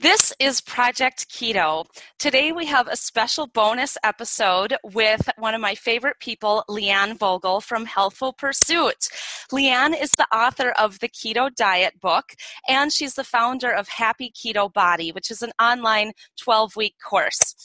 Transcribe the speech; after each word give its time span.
This 0.00 0.32
is 0.38 0.60
Project 0.60 1.28
Keto. 1.28 1.84
Today 2.20 2.52
we 2.52 2.66
have 2.66 2.86
a 2.86 2.94
special 2.94 3.48
bonus 3.48 3.98
episode 4.04 4.76
with 4.84 5.28
one 5.38 5.56
of 5.56 5.60
my 5.60 5.74
favorite 5.74 6.20
people, 6.20 6.62
Leanne 6.70 7.18
Vogel 7.18 7.60
from 7.60 7.84
Healthful 7.84 8.32
Pursuit. 8.34 9.08
Leanne 9.50 10.00
is 10.00 10.12
the 10.12 10.28
author 10.32 10.70
of 10.78 11.00
the 11.00 11.08
Keto 11.08 11.52
Diet 11.52 12.00
book, 12.00 12.26
and 12.68 12.92
she's 12.92 13.14
the 13.14 13.24
founder 13.24 13.72
of 13.72 13.88
Happy 13.88 14.30
Keto 14.30 14.72
Body, 14.72 15.10
which 15.10 15.32
is 15.32 15.42
an 15.42 15.50
online 15.60 16.12
12 16.40 16.76
week 16.76 16.94
course. 17.04 17.56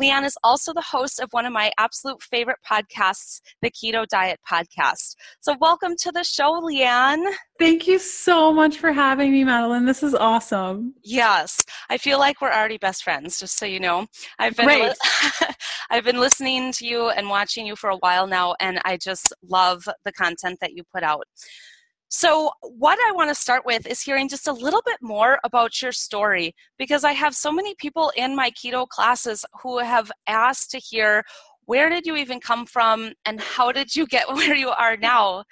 Leanne 0.00 0.24
is 0.24 0.38
also 0.42 0.72
the 0.72 0.80
host 0.80 1.20
of 1.20 1.28
one 1.32 1.44
of 1.44 1.52
my 1.52 1.72
absolute 1.76 2.22
favorite 2.22 2.60
podcasts, 2.66 3.42
the 3.60 3.70
Keto 3.70 4.06
Diet 4.06 4.40
Podcast. 4.50 5.16
So, 5.40 5.58
welcome 5.60 5.96
to 5.98 6.10
the 6.10 6.24
show, 6.24 6.58
Leanne. 6.62 7.34
Thank 7.58 7.86
you 7.86 7.98
so 7.98 8.50
much 8.52 8.78
for 8.78 8.92
having 8.92 9.30
me, 9.30 9.44
Madeline. 9.44 9.84
This 9.84 10.02
is 10.02 10.14
awesome. 10.14 10.94
Yes, 11.02 11.60
I 11.90 11.98
feel 11.98 12.18
like 12.18 12.40
we're 12.40 12.52
already 12.52 12.78
best 12.78 13.04
friends. 13.04 13.38
Just 13.38 13.58
so 13.58 13.66
you 13.66 13.80
know, 13.80 14.06
I've 14.38 14.56
been 14.56 14.66
Great. 14.66 14.82
li- 14.82 15.48
I've 15.90 16.04
been 16.04 16.20
listening 16.20 16.72
to 16.72 16.86
you 16.86 17.10
and 17.10 17.28
watching 17.28 17.66
you 17.66 17.76
for 17.76 17.90
a 17.90 17.96
while 17.96 18.26
now, 18.26 18.54
and 18.60 18.80
I 18.84 18.96
just 18.96 19.32
love 19.48 19.86
the 20.04 20.12
content 20.12 20.58
that 20.60 20.72
you 20.74 20.82
put 20.92 21.02
out. 21.02 21.24
So, 22.14 22.50
what 22.60 22.98
I 23.08 23.12
want 23.12 23.30
to 23.30 23.34
start 23.34 23.64
with 23.64 23.86
is 23.86 24.02
hearing 24.02 24.28
just 24.28 24.46
a 24.46 24.52
little 24.52 24.82
bit 24.84 24.98
more 25.00 25.38
about 25.44 25.80
your 25.80 25.92
story 25.92 26.54
because 26.78 27.04
I 27.04 27.12
have 27.12 27.34
so 27.34 27.50
many 27.50 27.74
people 27.78 28.12
in 28.14 28.36
my 28.36 28.50
keto 28.50 28.86
classes 28.86 29.46
who 29.62 29.78
have 29.78 30.12
asked 30.26 30.70
to 30.72 30.78
hear 30.78 31.24
where 31.66 31.88
did 31.88 32.06
you 32.06 32.16
even 32.16 32.40
come 32.40 32.66
from 32.66 33.12
and 33.24 33.40
how 33.40 33.72
did 33.72 33.94
you 33.94 34.06
get 34.06 34.28
where 34.32 34.54
you 34.54 34.70
are 34.70 34.96
now? 34.96 35.44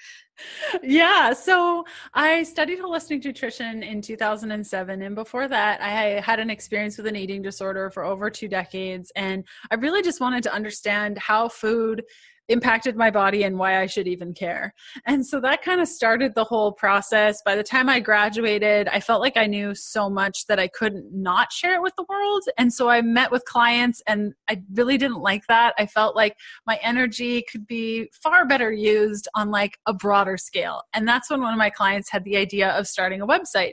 Yeah, 0.83 1.33
so 1.33 1.85
I 2.15 2.43
studied 2.45 2.79
holistic 2.79 3.25
nutrition 3.25 3.83
in 3.83 4.01
2007. 4.01 5.03
And 5.03 5.15
before 5.15 5.49
that, 5.49 5.81
I 5.81 6.21
had 6.21 6.41
an 6.41 6.49
experience 6.49 6.97
with 6.97 7.07
an 7.07 7.17
eating 7.17 7.43
disorder 7.43 7.91
for 7.91 8.05
over 8.05 8.31
two 8.31 8.49
decades. 8.49 9.13
And 9.17 9.45
I 9.71 9.75
really 9.75 10.03
just 10.03 10.21
wanted 10.21 10.43
to 10.45 10.53
understand 10.55 11.19
how 11.19 11.49
food 11.49 12.05
impacted 12.51 12.97
my 12.97 13.11
body 13.11 13.45
and 13.45 13.57
why 13.57 13.81
I 13.81 13.87
should 13.87 14.09
even 14.09 14.35
care. 14.35 14.75
And 15.07 15.25
so 15.25 15.41
that 15.41 15.63
kind 15.63 15.81
of 15.81 15.89
started 15.89 16.35
the 16.35 16.45
whole 16.45 16.73
process. 16.73 17.41
By 17.45 17.55
the 17.55 17.63
time 17.63 17.89
I 17.89 18.01
graduated, 18.01 18.89
I 18.89 19.01
felt 19.01 19.21
like 19.21 19.37
I 19.37 19.47
knew 19.47 19.75
so 19.75 20.11
much 20.11 20.47
that 20.47 20.59
I 20.59 20.69
couldn't 20.69 21.15
not 21.15 21.53
share 21.53 21.75
it 21.75 21.83
with 21.83 21.95
the 21.97 22.05
world. 22.09 22.43
And 22.59 22.73
so 22.73 22.89
I 22.89 23.01
met 23.03 23.31
with 23.31 23.45
clients 23.45 24.03
and 24.07 24.35
I 24.49 24.63
really 24.75 24.99
didn't 24.99 25.21
like 25.21 25.47
that. 25.49 25.75
I 25.79 25.87
felt 25.87 26.17
like 26.17 26.37
my 26.67 26.79
energy 26.83 27.45
could 27.51 27.67
be 27.67 28.11
far 28.23 28.45
better 28.45 28.73
used 28.73 29.29
on 29.35 29.51
like 29.51 29.79
a 29.87 29.95
broader 29.95 30.37
scale. 30.37 30.83
And 30.93 31.07
that's 31.07 31.31
when 31.31 31.41
one 31.41 31.53
of 31.53 31.59
my 31.59 31.71
clients 31.71 32.11
had 32.11 32.25
the 32.25 32.37
idea 32.37 32.71
of 32.71 32.87
starting 32.89 33.21
a 33.21 33.27
website. 33.27 33.73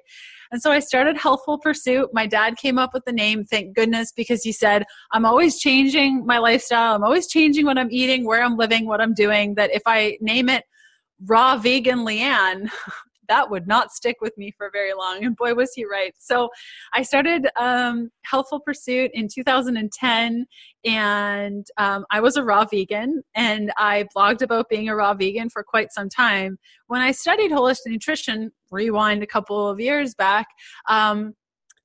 And 0.52 0.62
so 0.62 0.72
I 0.72 0.80
started 0.80 1.18
Healthful 1.18 1.60
Pursuit. 1.60 2.10
My 2.14 2.26
dad 2.26 2.58
came 2.58 2.78
up 2.78 2.94
with 2.94 3.06
the 3.06 3.12
name, 3.12 3.46
thank 3.46 3.76
goodness, 3.76 4.12
because 4.12 4.44
he 4.44 4.52
said, 4.52 4.84
I'm 5.12 5.26
always 5.26 5.60
changing 5.60 6.26
my 6.26 6.38
lifestyle. 6.38 6.96
I'm 6.96 7.04
always 7.04 7.28
changing 7.28 7.66
what 7.66 7.78
I'm 7.78 7.92
eating, 7.92 8.26
where 8.26 8.44
I'm 8.44 8.58
living, 8.58 8.86
what 8.86 9.02
I'm 9.02 9.14
doing. 9.14 9.56
That 9.56 9.74
if 9.74 9.84
I 9.86 10.18
name 10.22 10.50
it 10.50 10.64
Raw 11.26 11.58
Vegan 11.58 12.00
Leanne, 12.00 12.70
that 13.28 13.50
would 13.50 13.68
not 13.68 13.92
stick 13.92 14.18
with 14.22 14.38
me 14.38 14.52
for 14.58 14.70
very 14.72 14.94
long. 14.94 15.24
And 15.24 15.36
boy, 15.36 15.54
was 15.54 15.72
he 15.74 15.86
right. 15.86 16.14
So 16.18 16.50
I 16.94 17.02
started 17.02 17.48
um, 17.58 18.10
Healthful 18.24 18.60
Pursuit 18.62 19.12
in 19.14 19.28
2010, 19.34 20.46
and 20.86 21.66
um, 21.78 22.06
I 22.12 22.20
was 22.20 22.38
a 22.38 22.44
raw 22.44 22.66
vegan, 22.66 23.24
and 23.36 23.72
I 23.78 24.06
blogged 24.16 24.42
about 24.42 24.70
being 24.70 24.90
a 24.90 24.96
raw 24.96 25.14
vegan 25.14 25.50
for 25.50 25.64
quite 25.64 25.92
some 25.92 26.10
time. 26.10 26.58
When 26.88 27.02
I 27.02 27.12
studied 27.12 27.52
holistic 27.52 27.88
nutrition, 27.88 28.52
rewind 28.72 29.24
a 29.24 29.28
couple 29.28 29.68
of 29.68 29.80
years 29.80 30.14
back, 30.16 30.48
um, 30.88 31.34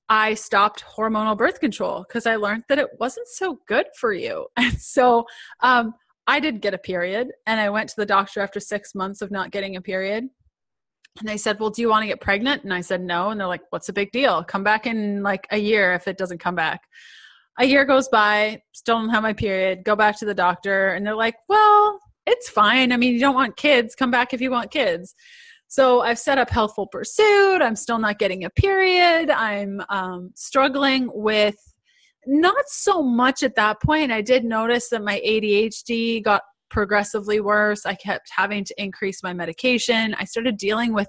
I 0.09 0.35
stopped 0.35 0.85
hormonal 0.85 1.39
birth 1.39 1.59
control 1.59 2.05
because 2.07 2.27
I 2.27 2.37
learned 2.37 2.65
that 2.69 2.79
it 2.79 2.89
wasn't 3.01 3.29
so 3.29 3.59
good 3.67 3.87
for 3.99 4.13
you. 4.13 4.47
And 4.57 4.79
so 4.79 5.25
um, 5.61 5.95
I 6.27 6.39
did 6.39 6.61
get 6.61 6.75
a 6.75 6.79
period, 6.79 7.29
and 7.47 7.59
I 7.59 7.71
went 7.71 7.89
to 7.91 7.97
the 7.97 8.07
doctor 8.07 8.41
after 8.41 8.61
six 8.61 8.95
months 8.95 9.23
of 9.23 9.31
not 9.31 9.51
getting 9.51 9.77
a 9.77 9.83
period. 9.83 10.29
And 11.19 11.29
they 11.29 11.37
said, 11.37 11.61
Well, 11.61 11.71
do 11.71 11.83
you 11.83 11.89
want 11.89 12.03
to 12.03 12.07
get 12.07 12.21
pregnant? 12.21 12.65
And 12.65 12.73
I 12.73 12.81
said, 12.81 13.03
No. 13.03 13.31
And 13.31 13.41
they're 13.41 13.47
like, 13.47 13.63
What's 13.71 13.87
the 13.87 13.93
big 13.93 14.11
deal? 14.13 14.43
Come 14.45 14.65
back 14.65 14.87
in 14.87 15.23
like 15.23 15.47
a 15.51 15.59
year 15.59 15.93
if 15.93 16.09
it 16.09 16.19
doesn't 16.19 16.39
come 16.39 16.55
back. 16.55 16.81
A 17.59 17.67
year 17.67 17.85
goes 17.85 18.09
by, 18.09 18.63
still 18.73 18.99
don't 18.99 19.11
have 19.11 19.23
my 19.23 19.35
period, 19.35 19.85
go 19.85 19.95
back 19.95 20.19
to 20.19 20.25
the 20.25 20.35
doctor. 20.35 20.95
And 20.95 21.07
they're 21.07 21.15
like, 21.15 21.37
Well, 21.49 22.01
it's 22.27 22.49
fine. 22.49 22.93
I 22.93 22.97
mean, 22.97 23.15
you 23.15 23.21
don't 23.21 23.35
want 23.35 23.57
kids, 23.57 23.95
come 23.95 24.11
back 24.11 24.33
if 24.33 24.41
you 24.41 24.51
want 24.51 24.71
kids. 24.71 25.15
So 25.69 26.03
I've 26.03 26.19
set 26.19 26.37
up 26.37 26.51
Healthful 26.51 26.89
Pursuit. 26.89 27.63
I'm 27.63 27.77
still 27.77 27.99
not 27.99 28.19
getting 28.19 28.45
a 28.45 28.51
period. 28.51 29.31
I'm 29.31 29.81
um, 29.89 30.31
struggling 30.35 31.09
with 31.15 31.57
not 32.27 32.65
so 32.67 33.03
much 33.03 33.43
at 33.43 33.57
that 33.57 33.81
point. 33.81 34.13
I 34.13 34.21
did 34.21 34.45
notice 34.45 34.91
that 34.91 35.03
my 35.03 35.21
ADHD 35.27 36.23
got 36.23 36.43
progressively 36.73 37.41
worse. 37.41 37.87
I 37.87 37.95
kept 37.95 38.31
having 38.35 38.65
to 38.65 38.83
increase 38.83 39.23
my 39.23 39.33
medication. 39.33 40.17
I 40.19 40.25
started 40.25 40.57
dealing 40.57 40.93
with 40.93 41.07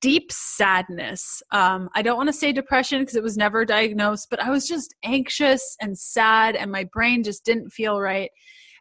deep 0.00 0.30
sadness. 0.30 1.42
Um, 1.50 1.88
I 1.94 2.02
don't 2.02 2.18
want 2.18 2.28
to 2.28 2.34
say 2.34 2.52
depression 2.52 3.00
because 3.00 3.16
it 3.16 3.22
was 3.22 3.36
never 3.36 3.64
diagnosed, 3.64 4.28
but 4.30 4.40
I 4.40 4.50
was 4.50 4.68
just 4.68 4.94
anxious 5.02 5.76
and 5.80 5.98
sad, 5.98 6.54
and 6.54 6.70
my 6.70 6.84
brain 6.92 7.24
just 7.24 7.44
didn't 7.44 7.70
feel 7.70 7.98
right. 7.98 8.30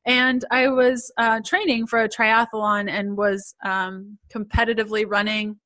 And 0.05 0.45
I 0.51 0.67
was 0.67 1.11
uh, 1.17 1.39
training 1.45 1.87
for 1.87 1.99
a 1.99 2.09
triathlon 2.09 2.89
and 2.89 3.17
was 3.17 3.55
um, 3.65 4.17
competitively 4.33 5.05
running 5.07 5.57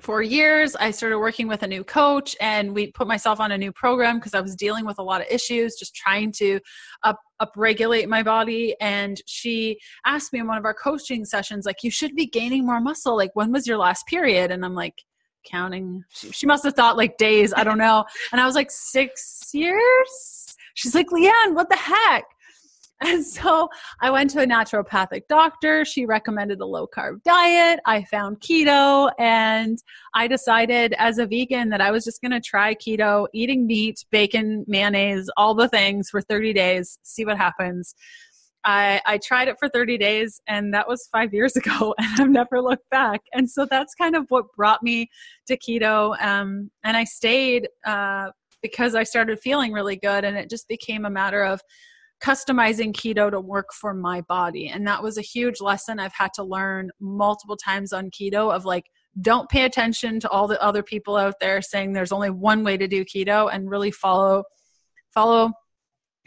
for 0.00 0.22
years. 0.22 0.74
I 0.76 0.90
started 0.90 1.18
working 1.18 1.46
with 1.46 1.62
a 1.62 1.68
new 1.68 1.84
coach 1.84 2.34
and 2.40 2.74
we 2.74 2.90
put 2.92 3.06
myself 3.06 3.38
on 3.38 3.52
a 3.52 3.58
new 3.58 3.70
program 3.72 4.18
because 4.18 4.34
I 4.34 4.40
was 4.40 4.56
dealing 4.56 4.86
with 4.86 4.98
a 4.98 5.02
lot 5.02 5.20
of 5.20 5.28
issues, 5.30 5.76
just 5.76 5.94
trying 5.94 6.32
to 6.38 6.58
up 7.04 7.18
upregulate 7.40 8.08
my 8.08 8.22
body. 8.22 8.76
And 8.80 9.20
she 9.26 9.78
asked 10.04 10.32
me 10.32 10.40
in 10.40 10.46
one 10.46 10.58
of 10.58 10.64
our 10.64 10.74
coaching 10.74 11.24
sessions, 11.24 11.66
like, 11.66 11.82
you 11.82 11.90
should 11.90 12.14
be 12.14 12.26
gaining 12.26 12.66
more 12.66 12.80
muscle. 12.80 13.16
Like, 13.16 13.30
when 13.34 13.52
was 13.52 13.66
your 13.66 13.78
last 13.78 14.06
period? 14.06 14.50
And 14.50 14.64
I'm 14.64 14.74
like, 14.74 14.94
counting. 15.44 16.04
She, 16.10 16.30
she 16.32 16.46
must 16.46 16.64
have 16.64 16.74
thought 16.74 16.96
like 16.96 17.16
days. 17.16 17.52
I 17.54 17.64
don't 17.64 17.78
know. 17.78 18.04
And 18.32 18.40
I 18.40 18.46
was 18.46 18.54
like, 18.54 18.70
six 18.70 19.50
years? 19.52 20.46
She's 20.74 20.94
like, 20.94 21.08
Leanne, 21.08 21.54
what 21.54 21.68
the 21.68 21.76
heck? 21.76 22.24
And 23.00 23.24
so 23.26 23.68
I 24.00 24.10
went 24.10 24.30
to 24.30 24.42
a 24.42 24.46
naturopathic 24.46 25.28
doctor. 25.28 25.84
She 25.84 26.06
recommended 26.06 26.60
a 26.60 26.66
low 26.66 26.86
carb 26.86 27.22
diet. 27.22 27.80
I 27.86 28.04
found 28.04 28.40
keto 28.40 29.10
and 29.18 29.78
I 30.14 30.26
decided 30.26 30.94
as 30.98 31.18
a 31.18 31.26
vegan 31.26 31.70
that 31.70 31.80
I 31.80 31.90
was 31.90 32.04
just 32.04 32.20
going 32.20 32.32
to 32.32 32.40
try 32.40 32.74
keto, 32.74 33.26
eating 33.32 33.66
meat, 33.66 34.04
bacon, 34.10 34.64
mayonnaise, 34.66 35.30
all 35.36 35.54
the 35.54 35.68
things 35.68 36.10
for 36.10 36.20
30 36.20 36.52
days, 36.52 36.98
see 37.02 37.24
what 37.24 37.36
happens. 37.36 37.94
I, 38.64 39.00
I 39.06 39.18
tried 39.18 39.48
it 39.48 39.56
for 39.58 39.70
30 39.70 39.96
days 39.96 40.40
and 40.46 40.74
that 40.74 40.86
was 40.86 41.08
five 41.10 41.32
years 41.32 41.56
ago 41.56 41.94
and 41.98 42.20
I've 42.20 42.30
never 42.30 42.60
looked 42.60 42.88
back. 42.90 43.20
And 43.32 43.48
so 43.48 43.64
that's 43.64 43.94
kind 43.94 44.14
of 44.14 44.26
what 44.28 44.52
brought 44.54 44.82
me 44.82 45.08
to 45.46 45.56
keto. 45.56 46.20
Um, 46.22 46.70
and 46.84 46.96
I 46.96 47.04
stayed 47.04 47.68
uh, 47.86 48.30
because 48.62 48.94
I 48.94 49.04
started 49.04 49.40
feeling 49.40 49.72
really 49.72 49.96
good 49.96 50.24
and 50.24 50.36
it 50.36 50.50
just 50.50 50.68
became 50.68 51.06
a 51.06 51.10
matter 51.10 51.42
of 51.42 51.62
customizing 52.22 52.92
keto 52.92 53.30
to 53.30 53.40
work 53.40 53.68
for 53.72 53.94
my 53.94 54.20
body. 54.22 54.68
And 54.68 54.86
that 54.86 55.02
was 55.02 55.16
a 55.16 55.22
huge 55.22 55.60
lesson 55.60 55.98
I've 55.98 56.14
had 56.14 56.32
to 56.34 56.44
learn 56.44 56.90
multiple 57.00 57.56
times 57.56 57.92
on 57.92 58.10
keto 58.10 58.54
of 58.54 58.64
like, 58.64 58.84
don't 59.20 59.48
pay 59.48 59.64
attention 59.64 60.20
to 60.20 60.28
all 60.28 60.46
the 60.46 60.62
other 60.62 60.82
people 60.82 61.16
out 61.16 61.34
there 61.40 61.60
saying 61.62 61.92
there's 61.92 62.12
only 62.12 62.30
one 62.30 62.62
way 62.62 62.76
to 62.76 62.86
do 62.86 63.04
keto 63.04 63.52
and 63.52 63.70
really 63.70 63.90
follow 63.90 64.44
follow 65.12 65.50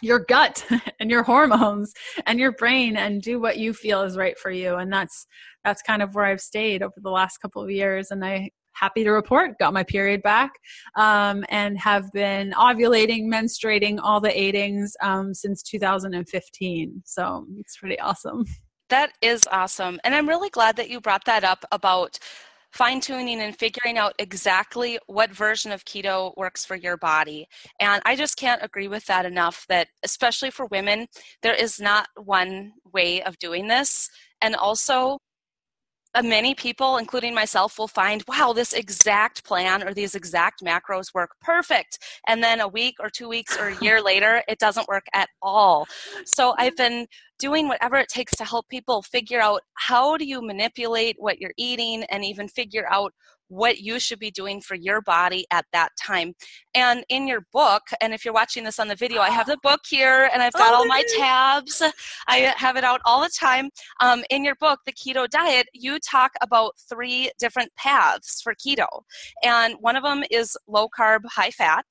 your 0.01 0.19
gut 0.19 0.65
and 0.99 1.09
your 1.09 1.23
hormones 1.23 1.93
and 2.25 2.39
your 2.39 2.51
brain 2.51 2.97
and 2.97 3.21
do 3.21 3.39
what 3.39 3.57
you 3.57 3.73
feel 3.73 4.01
is 4.01 4.17
right 4.17 4.37
for 4.37 4.51
you 4.51 4.75
and 4.75 4.91
that's 4.91 5.25
that's 5.63 5.81
kind 5.81 6.01
of 6.01 6.13
where 6.13 6.25
I've 6.25 6.41
stayed 6.41 6.83
over 6.83 6.95
the 6.97 7.09
last 7.09 7.37
couple 7.37 7.63
of 7.63 7.71
years 7.71 8.11
and 8.11 8.25
I 8.25 8.49
happy 8.73 9.03
to 9.03 9.11
report 9.11 9.51
got 9.59 9.73
my 9.73 9.83
period 9.83 10.21
back 10.21 10.51
um, 10.95 11.43
and 11.49 11.77
have 11.77 12.11
been 12.11 12.51
ovulating 12.51 13.25
menstruating 13.25 13.99
all 14.01 14.19
the 14.19 14.39
eightings 14.39 14.95
um, 15.01 15.33
since 15.33 15.61
2015 15.63 17.01
so 17.05 17.45
it's 17.57 17.77
pretty 17.77 17.99
awesome 17.99 18.45
That 18.89 19.13
is 19.21 19.47
awesome. 19.51 19.99
And 20.03 20.13
I'm 20.13 20.29
really 20.29 20.51
glad 20.51 20.75
that 20.75 20.87
you 20.87 21.01
brought 21.01 21.25
that 21.25 21.43
up 21.43 21.65
about 21.71 22.19
fine 22.73 22.99
tuning 22.99 23.39
and 23.41 23.57
figuring 23.57 23.97
out 23.97 24.13
exactly 24.19 24.99
what 25.07 25.31
version 25.31 25.71
of 25.71 25.85
keto 25.85 26.31
works 26.37 26.65
for 26.65 26.75
your 26.75 26.97
body. 26.97 27.47
And 27.79 28.01
I 28.05 28.15
just 28.15 28.35
can't 28.35 28.63
agree 28.63 28.87
with 28.87 29.05
that 29.05 29.25
enough 29.25 29.65
that, 29.69 29.87
especially 30.03 30.51
for 30.51 30.65
women, 30.67 31.07
there 31.41 31.53
is 31.53 31.79
not 31.79 32.07
one 32.23 32.73
way 32.93 33.21
of 33.23 33.37
doing 33.39 33.67
this. 33.67 34.09
And 34.41 34.55
also, 34.55 35.17
Uh, 36.15 36.21
many 36.21 36.53
people, 36.53 36.97
including 36.97 37.33
myself, 37.33 37.79
will 37.79 37.87
find, 37.87 38.23
wow, 38.27 38.53
this 38.53 38.73
exact 38.73 39.43
plan 39.43 39.81
or 39.83 39.93
these 39.93 40.13
exact 40.13 40.63
macros 40.63 41.13
work 41.13 41.31
perfect. 41.41 41.97
And 42.27 42.43
then 42.43 42.59
a 42.59 42.67
week 42.67 42.95
or 42.99 43.09
two 43.09 43.27
weeks 43.27 43.57
or 43.57 43.69
a 43.69 43.77
year 43.83 44.01
later, 44.11 44.43
it 44.47 44.59
doesn't 44.59 44.87
work 44.87 45.05
at 45.13 45.29
all. 45.41 45.87
So 46.25 46.53
I've 46.57 46.77
been 46.77 47.07
doing 47.39 47.67
whatever 47.67 47.95
it 47.97 48.09
takes 48.09 48.35
to 48.35 48.45
help 48.45 48.69
people 48.69 49.01
figure 49.01 49.41
out 49.41 49.61
how 49.73 50.17
do 50.17 50.25
you 50.25 50.41
manipulate 50.41 51.15
what 51.19 51.39
you're 51.39 51.53
eating 51.57 52.03
and 52.05 52.23
even 52.23 52.47
figure 52.47 52.87
out 52.91 53.13
what 53.47 53.79
you 53.79 53.99
should 53.99 54.19
be 54.19 54.31
doing 54.31 54.61
for 54.61 54.75
your 54.75 55.01
body 55.01 55.45
at 55.51 55.65
that 55.73 55.89
time. 56.01 56.33
And 56.73 57.03
in 57.09 57.27
your 57.27 57.45
book, 57.51 57.83
and 58.01 58.13
if 58.13 58.25
you're 58.25 58.33
watching 58.33 58.63
this 58.63 58.79
on 58.79 58.87
the 58.87 58.95
video, 58.95 59.21
I 59.21 59.29
have 59.29 59.47
the 59.47 59.57
book 59.61 59.81
here 59.87 60.29
and 60.33 60.41
I've 60.41 60.53
got 60.53 60.73
oh, 60.73 60.77
all 60.77 60.85
my 60.85 61.03
tabs. 61.17 61.81
I 62.27 62.53
have 62.57 62.77
it 62.77 62.83
out 62.83 63.01
all 63.05 63.21
the 63.21 63.31
time. 63.37 63.69
Um, 64.01 64.23
in 64.29 64.43
your 64.43 64.55
book, 64.55 64.79
The 64.85 64.93
Keto 64.93 65.29
Diet, 65.29 65.67
you 65.73 65.99
talk 65.99 66.31
about 66.41 66.73
three 66.89 67.31
different 67.39 67.71
paths 67.77 68.41
for 68.41 68.53
keto. 68.55 68.87
And 69.43 69.75
one 69.79 69.95
of 69.95 70.03
them 70.03 70.23
is 70.31 70.57
low 70.67 70.87
carb, 70.87 71.21
high 71.27 71.51
fat. 71.51 71.85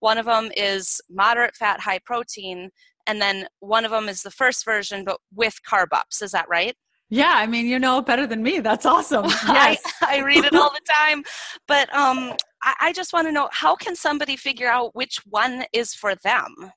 One 0.00 0.18
of 0.18 0.26
them 0.26 0.50
is 0.56 1.00
moderate 1.10 1.56
fat, 1.56 1.80
high 1.80 2.00
protein. 2.04 2.70
And 3.06 3.20
then 3.22 3.46
one 3.60 3.84
of 3.84 3.90
them 3.90 4.08
is 4.08 4.22
the 4.22 4.30
first 4.30 4.64
version, 4.64 5.04
but 5.04 5.18
with 5.34 5.54
carb 5.68 5.88
ups. 5.92 6.22
Is 6.22 6.32
that 6.32 6.48
right? 6.48 6.74
Yeah, 7.08 7.32
I 7.34 7.46
mean, 7.46 7.66
you 7.66 7.78
know 7.78 8.02
better 8.02 8.26
than 8.26 8.42
me. 8.42 8.60
That's 8.60 8.86
awesome. 8.86 9.26
Yes. 9.46 9.80
I, 10.02 10.18
I 10.18 10.22
read 10.22 10.44
it 10.44 10.54
all 10.54 10.70
the 10.70 10.80
time. 10.92 11.22
But 11.68 11.94
um, 11.94 12.34
I, 12.62 12.74
I 12.80 12.92
just 12.92 13.12
want 13.12 13.28
to 13.28 13.32
know 13.32 13.48
how 13.52 13.76
can 13.76 13.94
somebody 13.94 14.36
figure 14.36 14.68
out 14.68 14.94
which 14.94 15.18
one 15.28 15.64
is 15.72 15.94
for 15.94 16.14
them? 16.16 16.72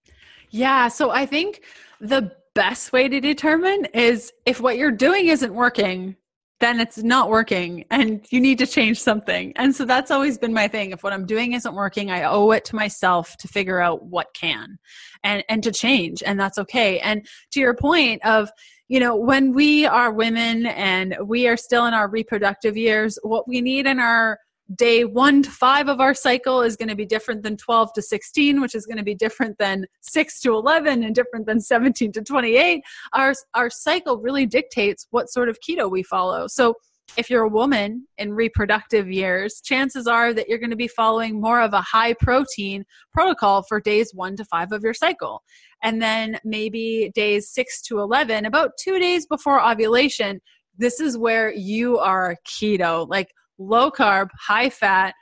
Yeah, 0.52 0.88
so 0.88 1.12
I 1.12 1.26
think 1.26 1.64
the 2.00 2.32
best 2.56 2.92
way 2.92 3.08
to 3.08 3.20
determine 3.20 3.86
is 3.94 4.32
if 4.46 4.60
what 4.60 4.78
you're 4.78 4.92
doing 4.92 5.28
isn't 5.28 5.54
working, 5.54 6.16
then 6.60 6.80
it's 6.80 6.98
not 6.98 7.30
working 7.30 7.86
and 7.90 8.26
you 8.32 8.40
need 8.40 8.58
to 8.58 8.68
change 8.68 9.00
something. 9.00 9.54
And 9.56 9.74
so 9.74 9.86
that's 9.86 10.12
always 10.12 10.38
been 10.38 10.54
my 10.54 10.68
thing. 10.68 10.92
If 10.92 11.04
what 11.04 11.14
I'm 11.14 11.26
doing 11.26 11.54
isn't 11.54 11.74
working, 11.74 12.12
I 12.12 12.24
owe 12.24 12.52
it 12.52 12.66
to 12.66 12.76
myself 12.76 13.38
to 13.38 13.48
figure 13.48 13.80
out 13.80 14.06
what 14.06 14.28
can 14.34 14.78
and 15.24 15.44
and 15.48 15.64
to 15.64 15.72
change 15.72 16.22
and 16.22 16.40
that's 16.40 16.58
okay. 16.58 17.00
And 17.00 17.26
to 17.52 17.60
your 17.60 17.76
point 17.76 18.26
of 18.26 18.52
you 18.90 19.00
know, 19.00 19.16
when 19.16 19.54
we 19.54 19.86
are 19.86 20.12
women 20.12 20.66
and 20.66 21.16
we 21.24 21.48
are 21.48 21.56
still 21.56 21.86
in 21.86 21.94
our 21.94 22.10
reproductive 22.10 22.76
years, 22.76 23.18
what 23.22 23.48
we 23.48 23.62
need 23.62 23.86
in 23.86 24.00
our 24.00 24.40
day 24.76 25.06
one 25.06 25.42
to 25.44 25.50
five 25.50 25.88
of 25.88 26.00
our 26.00 26.14
cycle 26.14 26.62
is 26.62 26.76
going 26.76 26.90
to 26.90 26.96
be 26.96 27.06
different 27.06 27.42
than 27.42 27.58
12 27.58 27.92
to 27.94 28.04
16 28.04 28.62
which 28.62 28.76
is 28.76 28.86
going 28.86 28.98
to 28.98 29.04
be 29.04 29.16
different 29.16 29.58
than 29.58 29.84
6 30.02 30.42
to 30.42 30.54
11 30.54 31.04
and 31.04 31.16
different 31.16 31.48
than 31.48 31.60
17 31.60 32.12
to 32.12 32.22
28 32.22 32.84
our 33.14 33.34
our 33.56 33.72
cycle 33.72 34.20
really 34.20 34.46
dictates 34.46 35.08
what 35.10 35.28
sort 35.32 35.50
of 35.50 35.58
keto 35.68 35.90
we 35.90 36.04
follow. 36.04 36.46
So 36.46 36.76
if 37.18 37.30
you're 37.30 37.44
a 37.44 37.50
woman 37.50 38.08
in 38.18 38.34
reproductive 38.34 39.12
years, 39.12 39.62
chances 39.64 40.08
are 40.08 40.34
that 40.34 40.48
you're 40.48 40.60
going 40.60 40.70
to 40.70 40.76
be 40.76 40.88
following 40.88 41.40
more 41.40 41.62
of 41.62 41.74
a 41.74 41.82
high 41.82 42.14
protein 42.14 42.86
protocol 43.14 43.64
for 43.64 43.80
days 43.80 44.12
one 44.14 44.36
to 44.38 44.46
five 44.46 44.72
of 44.72 44.84
your 44.84 44.94
cycle. 44.94 45.44
And 45.84 46.02
then 46.02 46.40
maybe 46.44 47.12
days 47.16 47.52
six 47.52 47.82
to 47.84 48.00
11, 48.00 48.46
about 48.46 48.72
two 48.82 49.00
days 49.00 49.26
before 49.26 49.62
ovulation, 49.62 50.42
this 50.78 51.00
is 51.00 51.18
where 51.18 51.54
you 51.54 52.00
are 52.00 52.36
keto, 52.48 53.08
like 53.10 53.30
low 53.58 53.92
carb, 53.92 54.30
high 54.40 54.70
fat, 54.70 55.14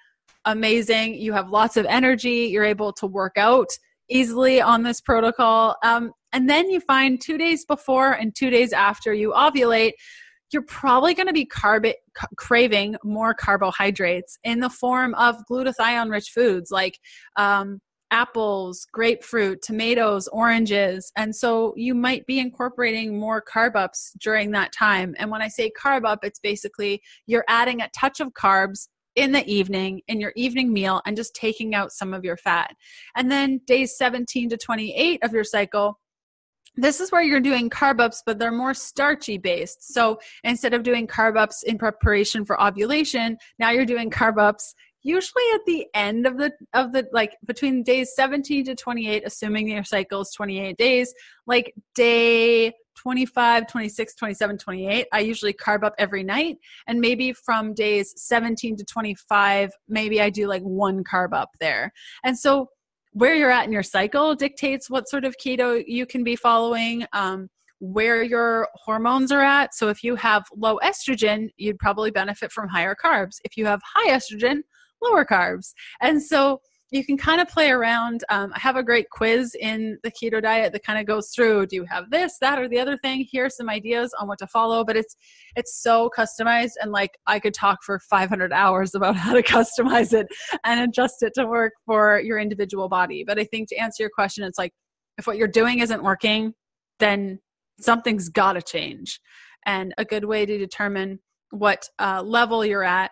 amazing. 0.45 1.15
You 1.15 1.33
have 1.33 1.49
lots 1.49 1.77
of 1.77 1.85
energy. 1.85 2.49
You're 2.51 2.63
able 2.63 2.93
to 2.93 3.07
work 3.07 3.37
out 3.37 3.67
easily 4.09 4.61
on 4.61 4.83
this 4.83 5.01
protocol. 5.01 5.75
Um, 5.83 6.11
and 6.31 6.49
then 6.49 6.69
you 6.69 6.79
find 6.79 7.19
two 7.21 7.37
days 7.37 7.65
before 7.65 8.13
and 8.13 8.33
two 8.35 8.49
days 8.49 8.73
after 8.73 9.13
you 9.13 9.31
ovulate, 9.31 9.93
you're 10.51 10.63
probably 10.63 11.13
going 11.13 11.27
to 11.27 11.33
be 11.33 11.45
carb- 11.45 11.93
craving 12.37 12.95
more 13.03 13.33
carbohydrates 13.33 14.37
in 14.43 14.59
the 14.59 14.69
form 14.69 15.13
of 15.15 15.35
glutathione 15.49 16.09
rich 16.09 16.29
foods 16.29 16.71
like 16.71 16.99
um, 17.35 17.79
apples, 18.11 18.87
grapefruit, 18.93 19.61
tomatoes, 19.61 20.27
oranges. 20.29 21.11
And 21.15 21.35
so 21.35 21.73
you 21.75 21.93
might 21.93 22.25
be 22.25 22.39
incorporating 22.39 23.19
more 23.19 23.43
carb 23.43 23.75
ups 23.75 24.13
during 24.21 24.51
that 24.51 24.71
time. 24.71 25.15
And 25.19 25.29
when 25.29 25.41
I 25.41 25.47
say 25.47 25.71
carb 25.77 26.05
up, 26.05 26.19
it's 26.23 26.39
basically 26.39 27.01
you're 27.25 27.45
adding 27.49 27.81
a 27.81 27.89
touch 27.97 28.19
of 28.19 28.31
carbs 28.33 28.87
in 29.15 29.31
the 29.31 29.45
evening 29.51 30.01
in 30.07 30.21
your 30.21 30.31
evening 30.35 30.71
meal 30.71 31.01
and 31.05 31.17
just 31.17 31.35
taking 31.35 31.73
out 31.73 31.91
some 31.91 32.13
of 32.13 32.23
your 32.23 32.37
fat. 32.37 32.75
And 33.15 33.31
then 33.31 33.59
days 33.65 33.97
17 33.97 34.49
to 34.49 34.57
28 34.57 35.23
of 35.23 35.33
your 35.33 35.43
cycle, 35.43 35.99
this 36.77 37.01
is 37.01 37.11
where 37.11 37.23
you're 37.23 37.39
doing 37.39 37.69
carb 37.69 37.99
ups, 37.99 38.23
but 38.25 38.39
they're 38.39 38.51
more 38.51 38.73
starchy 38.73 39.37
based. 39.37 39.93
So 39.93 40.19
instead 40.43 40.73
of 40.73 40.83
doing 40.83 41.07
carb 41.07 41.37
ups 41.37 41.63
in 41.63 41.77
preparation 41.77 42.45
for 42.45 42.61
ovulation, 42.61 43.37
now 43.59 43.71
you're 43.71 43.85
doing 43.85 44.09
carb 44.09 44.39
ups 44.39 44.75
usually 45.03 45.43
at 45.53 45.61
the 45.65 45.87
end 45.93 46.25
of 46.27 46.37
the 46.37 46.51
of 46.73 46.91
the 46.91 47.07
like 47.13 47.37
between 47.45 47.81
days 47.83 48.13
17 48.15 48.65
to 48.65 48.75
28 48.75 49.23
assuming 49.25 49.69
your 49.69 49.83
cycle 49.83 50.21
is 50.21 50.31
28 50.35 50.75
days 50.75 51.13
like 51.45 51.73
day 51.95 52.73
25 52.95 53.67
26 53.67 54.15
27 54.15 54.57
28 54.57 55.07
i 55.13 55.19
usually 55.19 55.53
carb 55.53 55.83
up 55.83 55.93
every 55.97 56.23
night 56.23 56.57
and 56.87 56.99
maybe 56.99 57.31
from 57.31 57.73
days 57.73 58.13
17 58.17 58.75
to 58.75 58.83
25 58.83 59.71
maybe 59.87 60.19
i 60.19 60.29
do 60.29 60.47
like 60.47 60.63
one 60.63 61.03
carb 61.03 61.31
up 61.31 61.51
there 61.59 61.93
and 62.25 62.37
so 62.37 62.67
where 63.17 63.33
you're 63.33 63.49
at 63.49 63.65
in 63.65 63.71
your 63.71 63.81
cycle 63.81 64.35
dictates 64.35 64.91
what 64.91 65.09
sort 65.09 65.25
of 65.25 65.35
keto 65.43 65.83
you 65.87 66.05
can 66.05 66.23
be 66.23 66.35
following 66.35 67.03
um, 67.13 67.49
where 67.79 68.21
your 68.21 68.67
hormones 68.75 69.31
are 69.31 69.41
at. 69.41 69.73
So 69.73 69.89
if 69.89 70.03
you 70.03 70.15
have 70.15 70.45
low 70.55 70.77
estrogen, 70.83 71.49
you'd 71.57 71.79
probably 71.79 72.11
benefit 72.11 72.51
from 72.51 72.69
higher 72.69 72.95
carbs. 72.95 73.37
If 73.43 73.57
you 73.57 73.65
have 73.65 73.81
high 73.83 74.11
estrogen, 74.11 74.57
lower 75.01 75.25
carbs. 75.25 75.73
And 75.99 76.21
so 76.21 76.61
you 76.91 77.05
can 77.05 77.17
kind 77.17 77.41
of 77.41 77.49
play 77.49 77.69
around. 77.69 78.23
Um, 78.29 78.51
I 78.55 78.59
have 78.59 78.77
a 78.77 78.83
great 78.83 79.09
quiz 79.09 79.55
in 79.59 79.97
the 80.03 80.11
keto 80.11 80.41
diet 80.41 80.71
that 80.71 80.83
kind 80.83 80.97
of 80.97 81.05
goes 81.05 81.29
through 81.35 81.67
do 81.67 81.75
you 81.75 81.85
have 81.89 82.09
this, 82.09 82.37
that, 82.39 82.59
or 82.59 82.69
the 82.69 82.79
other 82.79 82.97
thing? 82.97 83.27
Here 83.29 83.45
are 83.45 83.49
some 83.49 83.69
ideas 83.69 84.13
on 84.19 84.27
what 84.27 84.39
to 84.39 84.47
follow, 84.47 84.85
but 84.85 84.95
it's 84.95 85.15
it's 85.55 85.81
so 85.81 86.09
customized 86.17 86.73
and 86.81 86.91
like 86.91 87.11
I 87.27 87.39
could 87.39 87.53
talk 87.53 87.79
for 87.83 87.99
500 87.99 88.53
hours 88.53 88.95
about 88.95 89.15
how 89.17 89.33
to 89.33 89.43
customize 89.43 90.13
it 90.13 90.27
and 90.63 90.79
adjust 90.79 91.21
it 91.21 91.33
to 91.35 91.45
work 91.45 91.73
for 91.85 92.21
your 92.21 92.39
individual 92.39 92.87
body. 92.87 93.23
But 93.25 93.39
I 93.39 93.43
think 93.43 93.69
to 93.69 93.75
answer 93.75 94.03
your 94.03 94.11
question, 94.13 94.43
it's 94.45 94.57
like 94.57 94.73
if 95.17 95.27
what 95.27 95.37
you're 95.37 95.47
doing 95.47 95.79
isn't 95.79 96.03
working, 96.03 96.53
then 96.99 97.39
something's 97.79 98.29
got 98.29 98.53
to 98.53 98.61
change. 98.61 99.19
And 99.65 99.93
a 99.97 100.05
good 100.05 100.23
way 100.23 100.45
to 100.45 100.57
determine 100.57 101.19
what 101.51 101.89
uh, 101.99 102.21
level 102.23 102.65
you're 102.65 102.83
at 102.83 103.11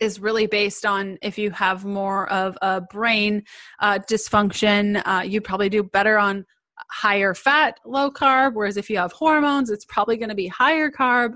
is 0.00 0.20
really 0.20 0.46
based 0.46 0.86
on 0.86 1.18
if 1.22 1.38
you 1.38 1.50
have 1.50 1.84
more 1.84 2.30
of 2.30 2.56
a 2.62 2.80
brain 2.80 3.42
uh, 3.80 3.98
dysfunction, 3.98 5.02
uh, 5.04 5.22
you 5.22 5.40
probably 5.40 5.68
do 5.68 5.82
better 5.82 6.18
on 6.18 6.44
higher 6.90 7.34
fat, 7.34 7.78
low 7.84 8.10
carb. 8.10 8.54
Whereas 8.54 8.76
if 8.76 8.88
you 8.88 8.98
have 8.98 9.12
hormones, 9.12 9.70
it's 9.70 9.84
probably 9.84 10.16
going 10.16 10.28
to 10.28 10.34
be 10.34 10.46
higher 10.46 10.90
carb, 10.90 11.34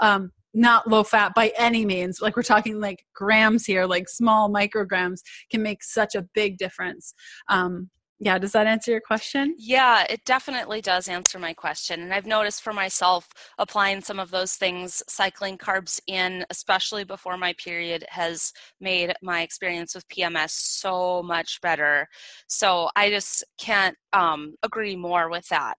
um, 0.00 0.32
not 0.54 0.88
low 0.88 1.02
fat 1.02 1.32
by 1.34 1.52
any 1.56 1.86
means. 1.86 2.20
Like 2.20 2.36
we're 2.36 2.42
talking 2.42 2.80
like 2.80 3.04
grams 3.14 3.64
here, 3.64 3.86
like 3.86 4.08
small 4.08 4.50
micrograms 4.50 5.20
can 5.50 5.62
make 5.62 5.82
such 5.82 6.14
a 6.14 6.26
big 6.34 6.58
difference. 6.58 7.14
Um, 7.48 7.90
yeah, 8.24 8.38
does 8.38 8.52
that 8.52 8.68
answer 8.68 8.92
your 8.92 9.00
question? 9.00 9.56
Yeah, 9.58 10.06
it 10.08 10.24
definitely 10.24 10.80
does 10.80 11.08
answer 11.08 11.40
my 11.40 11.52
question. 11.52 12.02
And 12.02 12.14
I've 12.14 12.24
noticed 12.24 12.62
for 12.62 12.72
myself 12.72 13.28
applying 13.58 14.00
some 14.00 14.20
of 14.20 14.30
those 14.30 14.54
things, 14.54 15.02
cycling 15.08 15.58
carbs 15.58 15.98
in, 16.06 16.46
especially 16.48 17.02
before 17.02 17.36
my 17.36 17.52
period, 17.54 18.04
has 18.08 18.52
made 18.80 19.12
my 19.22 19.42
experience 19.42 19.96
with 19.96 20.06
PMS 20.06 20.50
so 20.50 21.24
much 21.24 21.60
better. 21.62 22.06
So 22.46 22.90
I 22.94 23.10
just 23.10 23.42
can't 23.58 23.96
um, 24.12 24.54
agree 24.62 24.94
more 24.94 25.28
with 25.28 25.48
that 25.48 25.78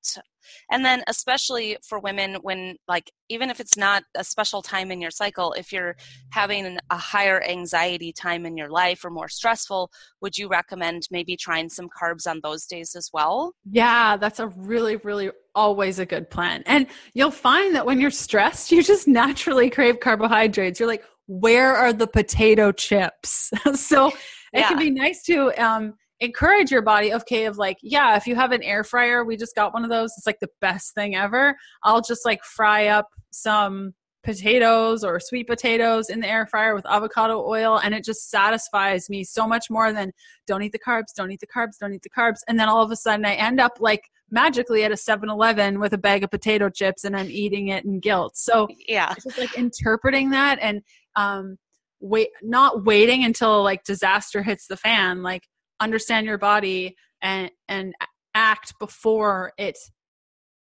and 0.72 0.86
then 0.86 1.04
especially 1.08 1.78
for 1.88 2.00
women 2.00 2.36
when 2.42 2.76
like 2.88 3.12
even 3.30 3.50
if 3.50 3.60
it's 3.60 3.78
not 3.78 4.04
a 4.16 4.24
special 4.24 4.62
time 4.62 4.92
in 4.92 5.02
your 5.02 5.12
cycle 5.12 5.54
if 5.54 5.72
you're 5.72 5.96
having 6.32 6.78
a 6.90 6.98
higher 6.98 7.44
anxiety 7.44 8.12
time 8.12 8.46
in 8.46 8.58
your 8.58 8.70
life 8.70 9.04
or 9.04 9.10
more 9.10 9.30
stressful 9.30 9.92
would 10.22 10.38
you 10.38 10.48
recommend 10.48 11.08
maybe 11.12 11.36
trying 11.36 11.70
some 11.70 11.90
carbs 11.90 12.28
on 12.28 12.40
those 12.44 12.66
days 12.66 12.96
as 12.96 13.10
well? 13.14 13.54
Yeah 13.70 14.18
that's 14.18 14.40
a 14.40 14.48
really 14.48 14.98
really 14.98 15.32
always 15.56 16.00
a 16.00 16.06
good 16.06 16.30
plan. 16.32 16.64
And 16.66 16.88
you'll 17.14 17.32
find 17.32 17.76
that 17.76 17.86
when 17.86 18.00
you're 18.00 18.12
stressed 18.12 18.72
you 18.72 18.82
just 18.84 19.08
naturally 19.08 19.70
crave 19.70 20.00
carbohydrates. 20.00 20.80
You're 20.80 20.90
like 20.90 21.04
where 21.28 21.76
are 21.76 21.94
the 21.94 22.08
potato 22.08 22.72
chips? 22.72 23.52
So 23.76 24.08
it 24.08 24.60
yeah. 24.60 24.68
can 24.70 24.78
be 24.78 24.92
nice 24.92 25.24
to 25.24 25.52
um, 25.64 25.96
encourage 26.20 26.72
your 26.72 26.82
body 26.82 27.14
okay 27.14 27.46
of 27.46 27.58
like 27.58 27.78
yeah 27.82 28.16
if 28.16 28.28
you 28.28 28.36
have 28.36 28.52
an 28.52 28.64
air 28.64 28.84
fryer 28.84 29.26
we 29.26 29.36
just 29.36 29.56
got 29.56 29.74
one 29.74 29.84
of 29.84 29.90
those 29.90 30.14
it's 30.18 30.28
like 30.28 30.40
the 30.40 30.50
best 30.62 30.94
thing 30.94 31.16
ever. 31.16 31.56
I'll 31.84 32.02
just 32.02 32.26
like 32.26 32.44
fry 32.44 32.88
up 32.88 33.10
some 33.32 33.94
potatoes 34.24 35.04
or 35.04 35.20
sweet 35.20 35.48
potatoes 35.48 36.10
in 36.10 36.22
the 36.22 36.28
air 36.28 36.46
fryer 36.46 36.74
with 36.74 36.86
avocado 36.86 37.46
oil 37.46 37.80
and 37.84 37.94
it 37.94 38.06
just 38.06 38.30
satisfies 38.30 39.10
me 39.10 39.22
so 39.22 39.46
much 39.46 39.70
more 39.70 39.92
than 39.92 40.14
don't 40.48 40.64
eat 40.64 40.72
the 40.72 40.80
carbs 40.80 41.14
don't 41.14 41.30
eat 41.30 41.42
the 41.42 41.48
carbs 41.48 41.78
don't 41.80 41.94
eat 41.94 42.04
the 42.04 42.10
carbs. 42.10 42.40
And 42.48 42.58
then 42.58 42.70
all 42.70 42.82
of 42.82 42.92
a 42.92 42.96
sudden 42.96 43.26
i 43.26 43.34
end 43.34 43.60
up 43.60 43.74
like 43.80 44.04
magically 44.32 44.84
at 44.84 44.92
a 44.92 44.96
7-eleven 44.96 45.80
with 45.80 45.94
a 45.94 45.98
bag 45.98 46.24
of 46.24 46.32
potato 46.32 46.70
chips 46.70 47.04
and 47.04 47.18
i'm 47.18 47.30
eating 47.30 47.68
it 47.68 47.84
in 47.84 48.00
guilt. 48.00 48.38
So 48.38 48.70
yeah. 48.88 49.14
just 49.14 49.38
like 49.38 49.58
interpreting 49.58 50.30
that 50.30 50.58
and 50.62 50.82
um 51.16 51.58
wait 52.00 52.30
not 52.42 52.86
waiting 52.86 53.24
until 53.24 53.64
like 53.64 53.84
disaster 53.84 54.44
hits 54.44 54.68
the 54.68 54.78
fan 54.78 55.24
like 55.24 55.44
understand 55.84 56.26
your 56.26 56.38
body 56.38 56.96
and 57.22 57.52
and 57.68 57.94
act 58.36 58.74
before 58.80 59.52
it 59.58 59.78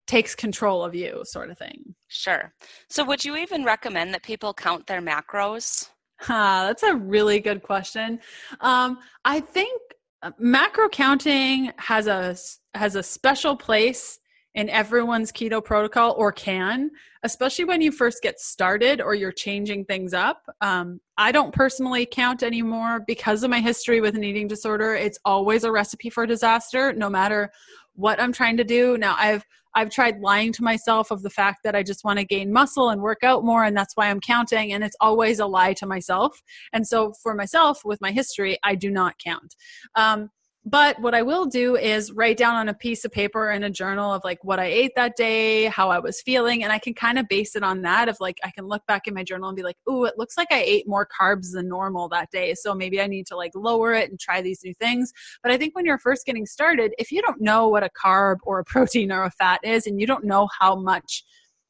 takes 0.07 0.35
control 0.35 0.85
of 0.85 0.95
you 0.95 1.23
sort 1.25 1.51
of 1.51 1.59
thing. 1.59 1.95
Sure. 2.09 2.53
So 2.91 3.05
would 3.05 3.25
you 3.25 3.37
even 3.37 3.65
recommend 3.65 4.13
that 4.13 4.23
people 4.23 4.53
count 4.53 4.87
their 4.87 5.01
macros? 5.01 5.89
Huh, 6.21 6.65
that's 6.67 6.83
a 6.83 6.95
really 6.95 7.41
good 7.41 7.63
question. 7.63 8.21
Um, 8.61 8.99
I 9.25 9.41
think 9.41 9.81
uh, 10.23 10.31
macro 10.39 10.89
counting 10.89 11.73
has 11.77 12.07
a 12.07 12.37
has 12.75 12.97
a 12.97 13.03
special 13.03 13.57
place 13.57 14.19
in 14.55 14.69
everyone's 14.71 15.33
keto 15.33 15.63
protocol 15.63 16.15
or 16.17 16.33
can 16.33 16.91
especially 17.23 17.65
when 17.65 17.81
you 17.81 17.91
first 17.91 18.23
get 18.23 18.39
started 18.39 19.01
or 19.01 19.15
you're 19.15 19.33
changing 19.33 19.85
things 19.85 20.15
up 20.15 20.43
um, 20.61 21.01
i 21.19 21.33
don't 21.33 21.55
personally 21.55 22.07
count 22.07 22.43
anymore 22.43 23.03
because 23.07 23.43
of 23.43 23.51
my 23.51 23.61
history 23.61 24.01
with 24.01 24.15
an 24.15 24.25
eating 24.25 24.49
disorder 24.49 24.95
it's 24.95 25.19
always 25.25 25.65
a 25.65 25.73
recipe 25.73 26.11
for 26.11 26.27
disaster 26.27 26.93
no 26.93 27.11
matter 27.11 27.51
what 27.95 28.21
i'm 28.21 28.33
trying 28.33 28.57
to 28.57 28.65
do 28.65 28.97
now 28.99 29.15
i've 29.19 29.45
I've 29.75 29.91
tried 29.91 30.21
lying 30.21 30.53
to 30.53 30.63
myself 30.63 31.11
of 31.11 31.23
the 31.23 31.31
fact 31.31 31.61
that 31.65 31.75
I 31.75 31.83
just 31.83 32.05
want 32.05 32.19
to 32.19 32.25
gain 32.25 32.53
muscle 32.53 32.91
and 32.91 33.03
work 33.03 33.25
out 33.25 33.45
more, 33.45 33.65
and 33.65 33.77
that's 33.77 33.97
why 33.97 34.09
I'm 34.09 34.21
counting. 34.21 34.73
And 34.73 34.85
it's 34.85 34.97
always 35.01 35.41
a 35.41 35.47
lie 35.47 35.73
to 35.75 35.87
myself. 35.87 36.41
And 36.73 36.87
so 36.87 37.13
for 37.23 37.35
myself, 37.35 37.81
with 37.85 38.01
my 38.01 38.13
history, 38.13 38.57
I 38.63 38.77
do 38.77 38.91
not 38.91 39.15
count. 39.25 39.55
Um, 39.97 40.31
but 40.65 40.99
what 41.01 41.15
I 41.15 41.23
will 41.23 41.45
do 41.45 41.77
is 41.77 42.11
write 42.13 42.39
down 42.39 42.55
on 42.55 42.69
a 42.69 42.75
piece 42.75 43.05
of 43.05 43.13
paper 43.13 43.51
in 43.51 43.65
a 43.65 43.71
journal 43.71 44.15
of 44.15 44.25
like 44.25 44.43
what 44.43 44.59
I 44.59 44.65
ate 44.65 44.93
that 44.97 45.15
day, 45.15 45.67
how 45.67 45.91
I 45.91 45.99
was 45.99 46.23
feeling, 46.23 46.65
and 46.65 46.73
I 46.73 46.79
can 46.79 46.95
kind 46.95 47.19
of 47.19 47.29
base 47.29 47.55
it 47.55 47.63
on 47.63 47.83
that. 47.83 48.09
Of 48.09 48.17
like, 48.19 48.39
I 48.43 48.51
can 48.51 48.67
look 48.67 48.87
back 48.87 49.07
in 49.07 49.13
my 49.13 49.25
journal 49.25 49.49
and 49.49 49.57
be 49.57 49.63
like, 49.63 49.77
"Ooh, 49.89 50.05
it 50.05 50.15
looks 50.17 50.39
like 50.39 50.49
I 50.51 50.63
ate 50.63 50.89
more 50.89 51.07
carbs 51.07 51.53
than 51.53 51.69
normal 51.69 52.09
that 52.09 52.31
day, 52.31 52.55
so 52.55 52.75
maybe 52.75 53.01
I 53.01 53.07
need 53.07 53.27
to 53.27 53.37
like 53.37 53.53
lower 53.55 53.93
it 53.93 54.11
and 54.11 54.19
try 54.19 54.41
these 54.41 54.65
new 54.65 54.75
things." 54.75 55.13
But 55.43 55.53
I 55.53 55.59
think 55.59 55.77
when 55.77 55.85
you're 55.85 55.99
first 55.99 56.25
getting 56.25 56.47
started, 56.47 56.95
if 56.99 57.13
you 57.13 57.21
don't 57.21 57.43
know 57.43 57.69
what 57.69 57.85
a 57.85 57.91
carb 57.91 58.39
or 58.45 58.59
a 58.59 58.65
protein 58.75 59.13
or 59.13 59.25
a 59.25 59.31
fat 59.31 59.61
is, 59.65 59.87
and 59.87 60.01
you 60.01 60.07
don't 60.07 60.25
know 60.25 60.49
how 60.59 60.77
much 60.77 61.25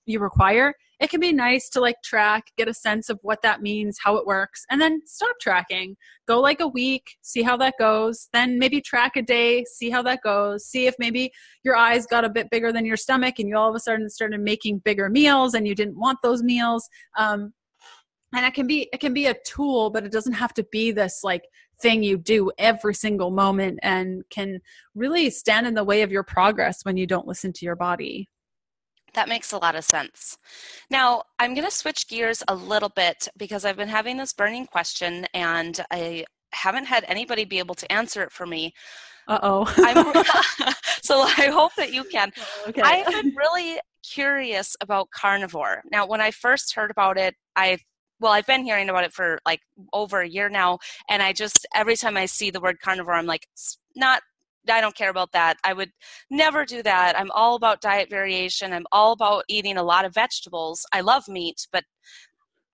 you 0.06 0.20
require, 0.20 0.74
it 1.00 1.10
can 1.10 1.20
be 1.20 1.32
nice 1.32 1.68
to 1.70 1.80
like 1.80 1.96
track, 2.04 2.44
get 2.56 2.68
a 2.68 2.74
sense 2.74 3.08
of 3.08 3.18
what 3.22 3.42
that 3.42 3.62
means, 3.62 3.98
how 4.02 4.16
it 4.16 4.26
works, 4.26 4.64
and 4.70 4.80
then 4.80 5.00
stop 5.06 5.36
tracking. 5.40 5.96
Go 6.26 6.40
like 6.40 6.60
a 6.60 6.68
week, 6.68 7.16
see 7.22 7.42
how 7.42 7.56
that 7.58 7.74
goes. 7.78 8.28
Then 8.32 8.58
maybe 8.58 8.80
track 8.80 9.16
a 9.16 9.22
day, 9.22 9.64
see 9.64 9.90
how 9.90 10.02
that 10.02 10.20
goes. 10.22 10.66
See 10.66 10.86
if 10.86 10.94
maybe 10.98 11.32
your 11.64 11.76
eyes 11.76 12.06
got 12.06 12.24
a 12.24 12.30
bit 12.30 12.50
bigger 12.50 12.72
than 12.72 12.86
your 12.86 12.96
stomach 12.96 13.38
and 13.38 13.48
you 13.48 13.56
all 13.56 13.68
of 13.68 13.74
a 13.74 13.80
sudden 13.80 14.08
started 14.08 14.40
making 14.40 14.78
bigger 14.78 15.08
meals 15.08 15.54
and 15.54 15.66
you 15.66 15.74
didn't 15.74 15.98
want 15.98 16.18
those 16.22 16.42
meals. 16.42 16.88
Um, 17.18 17.52
and 18.34 18.44
it 18.44 18.54
can 18.54 18.66
be 18.66 18.88
it 18.92 18.98
can 18.98 19.14
be 19.14 19.26
a 19.26 19.36
tool, 19.46 19.90
but 19.90 20.04
it 20.04 20.12
doesn't 20.12 20.32
have 20.32 20.54
to 20.54 20.64
be 20.72 20.90
this 20.90 21.20
like 21.22 21.44
thing 21.80 22.02
you 22.02 22.16
do 22.16 22.50
every 22.58 22.94
single 22.94 23.30
moment 23.30 23.78
and 23.82 24.24
can 24.30 24.60
really 24.94 25.30
stand 25.30 25.66
in 25.66 25.74
the 25.74 25.84
way 25.84 26.02
of 26.02 26.10
your 26.10 26.22
progress 26.22 26.84
when 26.84 26.96
you 26.96 27.06
don't 27.06 27.26
listen 27.26 27.52
to 27.52 27.64
your 27.64 27.76
body. 27.76 28.28
That 29.14 29.28
makes 29.28 29.52
a 29.52 29.58
lot 29.58 29.76
of 29.76 29.84
sense. 29.84 30.36
Now, 30.90 31.22
I'm 31.38 31.54
going 31.54 31.64
to 31.64 31.70
switch 31.70 32.08
gears 32.08 32.42
a 32.48 32.54
little 32.54 32.90
bit 32.90 33.28
because 33.36 33.64
I've 33.64 33.76
been 33.76 33.88
having 33.88 34.16
this 34.16 34.32
burning 34.32 34.66
question 34.66 35.26
and 35.32 35.80
I 35.90 36.24
haven't 36.52 36.86
had 36.86 37.04
anybody 37.08 37.44
be 37.44 37.58
able 37.58 37.74
to 37.76 37.90
answer 37.92 38.22
it 38.22 38.32
for 38.32 38.46
me. 38.46 38.74
Uh 39.26 39.38
oh. 39.42 39.64
so 41.02 41.22
I 41.22 41.48
hope 41.52 41.72
that 41.76 41.92
you 41.92 42.04
can. 42.04 42.32
Okay. 42.68 42.82
I've 42.82 43.06
been 43.06 43.34
really 43.36 43.78
curious 44.02 44.76
about 44.80 45.10
carnivore. 45.10 45.82
Now, 45.90 46.06
when 46.06 46.20
I 46.20 46.30
first 46.30 46.74
heard 46.74 46.90
about 46.90 47.16
it, 47.16 47.34
I 47.56 47.78
well, 48.20 48.32
I've 48.32 48.46
been 48.46 48.64
hearing 48.64 48.88
about 48.88 49.04
it 49.04 49.12
for 49.12 49.38
like 49.44 49.60
over 49.92 50.20
a 50.20 50.28
year 50.28 50.48
now, 50.48 50.78
and 51.10 51.22
I 51.22 51.32
just 51.32 51.66
every 51.74 51.96
time 51.96 52.16
I 52.16 52.26
see 52.26 52.50
the 52.50 52.60
word 52.60 52.80
carnivore, 52.80 53.14
I'm 53.14 53.26
like, 53.26 53.46
not 53.96 54.22
I 54.70 54.80
don't 54.80 54.96
care 54.96 55.10
about 55.10 55.32
that. 55.32 55.56
I 55.64 55.72
would 55.72 55.90
never 56.30 56.64
do 56.64 56.82
that. 56.82 57.18
I'm 57.18 57.30
all 57.32 57.56
about 57.56 57.80
diet 57.80 58.10
variation. 58.10 58.72
I'm 58.72 58.86
all 58.92 59.12
about 59.12 59.44
eating 59.48 59.76
a 59.76 59.82
lot 59.82 60.04
of 60.04 60.14
vegetables. 60.14 60.84
I 60.92 61.00
love 61.00 61.28
meat, 61.28 61.66
but 61.72 61.84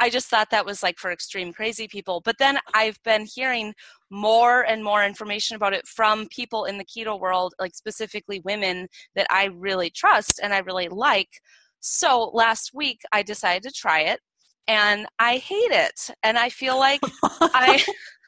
I 0.02 0.08
just 0.08 0.28
thought 0.28 0.48
that 0.50 0.64
was 0.64 0.82
like 0.82 0.98
for 0.98 1.12
extreme 1.12 1.52
crazy 1.52 1.86
people. 1.86 2.22
But 2.24 2.38
then 2.38 2.58
I've 2.72 3.00
been 3.04 3.26
hearing 3.26 3.74
more 4.08 4.62
and 4.62 4.82
more 4.82 5.04
information 5.04 5.56
about 5.56 5.74
it 5.74 5.86
from 5.86 6.26
people 6.28 6.64
in 6.64 6.78
the 6.78 6.84
keto 6.84 7.20
world, 7.20 7.54
like 7.60 7.74
specifically 7.74 8.40
women 8.40 8.88
that 9.14 9.26
I 9.30 9.50
really 9.54 9.90
trust 9.90 10.40
and 10.42 10.54
I 10.54 10.58
really 10.60 10.88
like. 10.88 11.28
So 11.80 12.30
last 12.32 12.70
week 12.72 13.00
I 13.12 13.22
decided 13.22 13.62
to 13.64 13.72
try 13.72 14.00
it 14.00 14.20
and 14.66 15.06
I 15.18 15.36
hate 15.36 15.70
it. 15.70 16.10
And 16.22 16.38
I 16.38 16.48
feel 16.48 16.78
like 16.78 17.00
I 17.22 17.84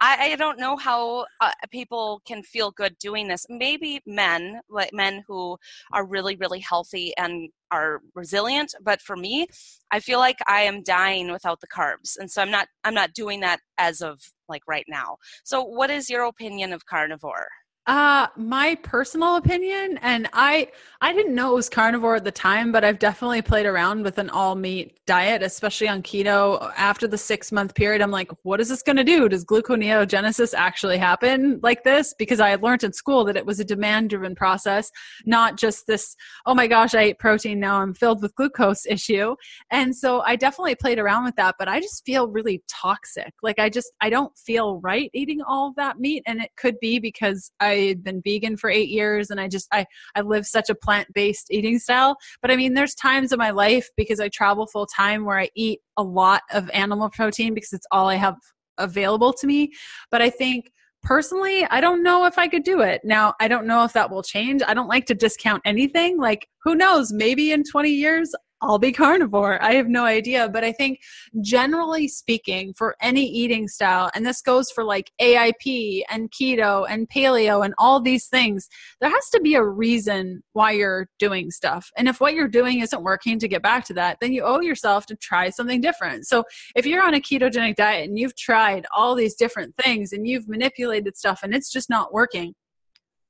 I, 0.00 0.32
I, 0.32 0.36
don't 0.36 0.58
know 0.58 0.76
how 0.76 1.26
uh, 1.40 1.52
people 1.70 2.20
can 2.26 2.42
feel 2.42 2.70
good 2.70 2.96
doing 2.98 3.28
this. 3.28 3.46
Maybe 3.48 4.00
men, 4.06 4.60
like 4.68 4.92
men 4.92 5.22
who 5.26 5.56
are 5.92 6.06
really, 6.06 6.36
really 6.36 6.60
healthy 6.60 7.12
and 7.16 7.50
are 7.70 8.00
resilient. 8.14 8.74
But 8.82 9.00
for 9.00 9.16
me, 9.16 9.46
I 9.90 10.00
feel 10.00 10.18
like 10.18 10.38
I 10.46 10.62
am 10.62 10.82
dying 10.82 11.30
without 11.30 11.60
the 11.60 11.66
carbs, 11.66 12.16
and 12.18 12.30
so 12.30 12.42
I'm 12.42 12.50
not. 12.50 12.68
I'm 12.84 12.94
not 12.94 13.14
doing 13.14 13.40
that 13.40 13.60
as 13.78 14.00
of 14.00 14.20
like 14.48 14.62
right 14.66 14.86
now. 14.88 15.16
So, 15.44 15.62
what 15.62 15.90
is 15.90 16.10
your 16.10 16.24
opinion 16.24 16.72
of 16.72 16.86
carnivore? 16.86 17.48
Uh 17.86 18.28
my 18.34 18.74
personal 18.76 19.36
opinion 19.36 19.98
and 20.00 20.26
I 20.32 20.68
I 21.02 21.12
didn't 21.12 21.34
know 21.34 21.52
it 21.52 21.54
was 21.54 21.68
carnivore 21.68 22.16
at 22.16 22.24
the 22.24 22.32
time 22.32 22.72
but 22.72 22.82
I've 22.82 22.98
definitely 22.98 23.42
played 23.42 23.66
around 23.66 24.04
with 24.04 24.16
an 24.16 24.30
all 24.30 24.54
meat 24.54 24.98
diet 25.04 25.42
especially 25.42 25.88
on 25.88 26.02
keto. 26.02 26.72
After 26.78 27.06
the 27.06 27.18
6 27.18 27.52
month 27.52 27.74
period 27.74 28.00
I'm 28.00 28.10
like 28.10 28.32
what 28.42 28.58
is 28.58 28.70
this 28.70 28.82
going 28.82 28.96
to 28.96 29.04
do? 29.04 29.28
Does 29.28 29.44
gluconeogenesis 29.44 30.54
actually 30.54 30.96
happen 30.96 31.60
like 31.62 31.84
this? 31.84 32.14
Because 32.18 32.40
I 32.40 32.48
had 32.48 32.62
learned 32.62 32.84
in 32.84 32.92
school 32.94 33.22
that 33.26 33.36
it 33.36 33.44
was 33.44 33.60
a 33.60 33.64
demand 33.64 34.08
driven 34.08 34.34
process 34.34 34.90
not 35.26 35.58
just 35.58 35.86
this 35.86 36.16
oh 36.46 36.54
my 36.54 36.66
gosh 36.66 36.94
I 36.94 37.00
ate 37.02 37.18
protein 37.18 37.60
now 37.60 37.82
I'm 37.82 37.92
filled 37.92 38.22
with 38.22 38.34
glucose 38.34 38.86
issue. 38.88 39.36
And 39.70 39.94
so 39.94 40.22
I 40.22 40.36
definitely 40.36 40.76
played 40.76 40.98
around 40.98 41.24
with 41.24 41.36
that 41.36 41.56
but 41.58 41.68
I 41.68 41.80
just 41.80 42.02
feel 42.06 42.28
really 42.28 42.64
toxic. 42.66 43.34
Like 43.42 43.58
I 43.58 43.68
just 43.68 43.92
I 44.00 44.08
don't 44.08 44.32
feel 44.38 44.80
right 44.80 45.10
eating 45.12 45.42
all 45.46 45.74
that 45.76 45.98
meat 45.98 46.22
and 46.26 46.40
it 46.40 46.50
could 46.56 46.80
be 46.80 46.98
because 46.98 47.52
I 47.60 47.73
I 47.74 47.86
had 47.88 48.02
been 48.02 48.22
vegan 48.24 48.56
for 48.56 48.70
eight 48.70 48.88
years 48.88 49.30
and 49.30 49.40
I 49.40 49.48
just 49.48 49.68
I 49.72 49.86
I 50.14 50.20
live 50.22 50.46
such 50.46 50.70
a 50.70 50.74
plant 50.74 51.08
based 51.14 51.48
eating 51.50 51.78
style. 51.78 52.16
But 52.40 52.50
I 52.50 52.56
mean, 52.56 52.74
there's 52.74 52.94
times 52.94 53.32
in 53.32 53.38
my 53.38 53.50
life 53.50 53.88
because 53.96 54.20
I 54.20 54.28
travel 54.28 54.66
full 54.66 54.86
time 54.86 55.24
where 55.24 55.38
I 55.38 55.48
eat 55.54 55.80
a 55.96 56.02
lot 56.02 56.42
of 56.52 56.70
animal 56.70 57.10
protein 57.10 57.54
because 57.54 57.72
it's 57.72 57.86
all 57.90 58.08
I 58.08 58.16
have 58.16 58.36
available 58.78 59.32
to 59.34 59.46
me. 59.46 59.72
But 60.10 60.22
I 60.22 60.30
think 60.30 60.70
personally, 61.02 61.64
I 61.66 61.80
don't 61.80 62.02
know 62.02 62.24
if 62.26 62.38
I 62.38 62.48
could 62.48 62.64
do 62.64 62.80
it. 62.80 63.02
Now, 63.04 63.34
I 63.38 63.46
don't 63.46 63.66
know 63.66 63.84
if 63.84 63.92
that 63.92 64.10
will 64.10 64.22
change. 64.22 64.62
I 64.66 64.74
don't 64.74 64.88
like 64.88 65.06
to 65.06 65.14
discount 65.14 65.62
anything. 65.64 66.18
Like, 66.18 66.48
who 66.62 66.74
knows? 66.74 67.12
Maybe 67.12 67.52
in 67.52 67.62
20 67.62 67.90
years, 67.90 68.34
I'll 68.60 68.78
be 68.78 68.92
carnivore. 68.92 69.62
I 69.62 69.74
have 69.74 69.88
no 69.88 70.04
idea. 70.04 70.48
But 70.48 70.64
I 70.64 70.72
think 70.72 71.00
generally 71.42 72.08
speaking, 72.08 72.72
for 72.74 72.96
any 73.00 73.26
eating 73.26 73.68
style, 73.68 74.10
and 74.14 74.24
this 74.24 74.40
goes 74.40 74.70
for 74.70 74.84
like 74.84 75.10
AIP 75.20 76.02
and 76.10 76.30
keto 76.30 76.86
and 76.88 77.08
paleo 77.08 77.64
and 77.64 77.74
all 77.78 78.00
these 78.00 78.26
things, 78.26 78.68
there 79.00 79.10
has 79.10 79.28
to 79.30 79.40
be 79.40 79.54
a 79.54 79.64
reason 79.64 80.42
why 80.52 80.72
you're 80.72 81.08
doing 81.18 81.50
stuff. 81.50 81.90
And 81.96 82.08
if 82.08 82.20
what 82.20 82.34
you're 82.34 82.48
doing 82.48 82.80
isn't 82.80 83.02
working 83.02 83.38
to 83.38 83.48
get 83.48 83.62
back 83.62 83.84
to 83.86 83.94
that, 83.94 84.18
then 84.20 84.32
you 84.32 84.42
owe 84.42 84.60
yourself 84.60 85.06
to 85.06 85.16
try 85.16 85.50
something 85.50 85.80
different. 85.80 86.26
So 86.26 86.44
if 86.74 86.86
you're 86.86 87.04
on 87.04 87.14
a 87.14 87.20
ketogenic 87.20 87.76
diet 87.76 88.08
and 88.08 88.18
you've 88.18 88.36
tried 88.36 88.86
all 88.96 89.14
these 89.14 89.34
different 89.34 89.74
things 89.76 90.12
and 90.12 90.26
you've 90.26 90.48
manipulated 90.48 91.16
stuff 91.16 91.40
and 91.42 91.54
it's 91.54 91.70
just 91.70 91.90
not 91.90 92.12
working, 92.14 92.54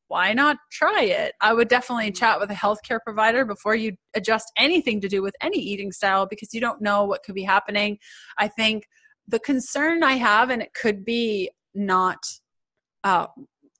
why 0.08 0.32
not 0.32 0.58
try 0.70 1.02
it? 1.02 1.34
I 1.40 1.52
would 1.52 1.68
definitely 1.68 2.06
mm-hmm. 2.06 2.18
chat 2.18 2.40
with 2.40 2.50
a 2.50 2.54
healthcare 2.54 3.00
provider 3.04 3.44
before 3.44 3.74
you 3.74 3.96
adjust 4.14 4.52
anything 4.56 5.00
to 5.00 5.08
do 5.08 5.22
with 5.22 5.34
any 5.40 5.58
eating 5.58 5.92
style 5.92 6.26
because 6.26 6.52
you 6.52 6.60
don't 6.60 6.80
know 6.80 7.04
what 7.04 7.22
could 7.22 7.34
be 7.34 7.42
happening. 7.42 7.98
I 8.38 8.48
think 8.48 8.84
the 9.26 9.38
concern 9.38 10.02
I 10.02 10.14
have, 10.14 10.50
and 10.50 10.60
it 10.62 10.74
could 10.74 11.04
be 11.04 11.50
not, 11.74 12.18
uh, 13.02 13.26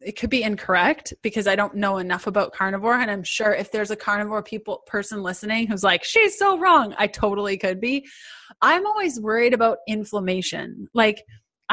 it 0.00 0.19
could 0.19 0.31
be 0.31 0.43
incorrect 0.43 1.14
because 1.23 1.47
I 1.47 1.57
don't 1.57 1.76
know 1.76 1.99
enough 1.99 2.26
about 2.26 2.52
carnivore. 2.52 2.95
And 2.95 3.11
I'm 3.11 3.23
sure 3.23 3.54
if 3.54 3.71
there's 3.71 3.90
a 3.90 3.97
carnivore 3.97 4.43
people 4.43 4.83
person 4.87 5.23
listening 5.23 5.66
who's 5.66 5.85
like, 5.85 6.04
she's 6.04 6.38
so 6.38 6.59
wrong, 6.59 6.95
I 6.99 7.07
totally 7.07 7.57
could 7.57 7.81
be. 7.81 8.07
I'm 8.61 8.87
always 8.87 9.21
worried 9.21 9.54
about 9.54 9.78
inflammation. 9.87 10.88
Like, 10.95 11.23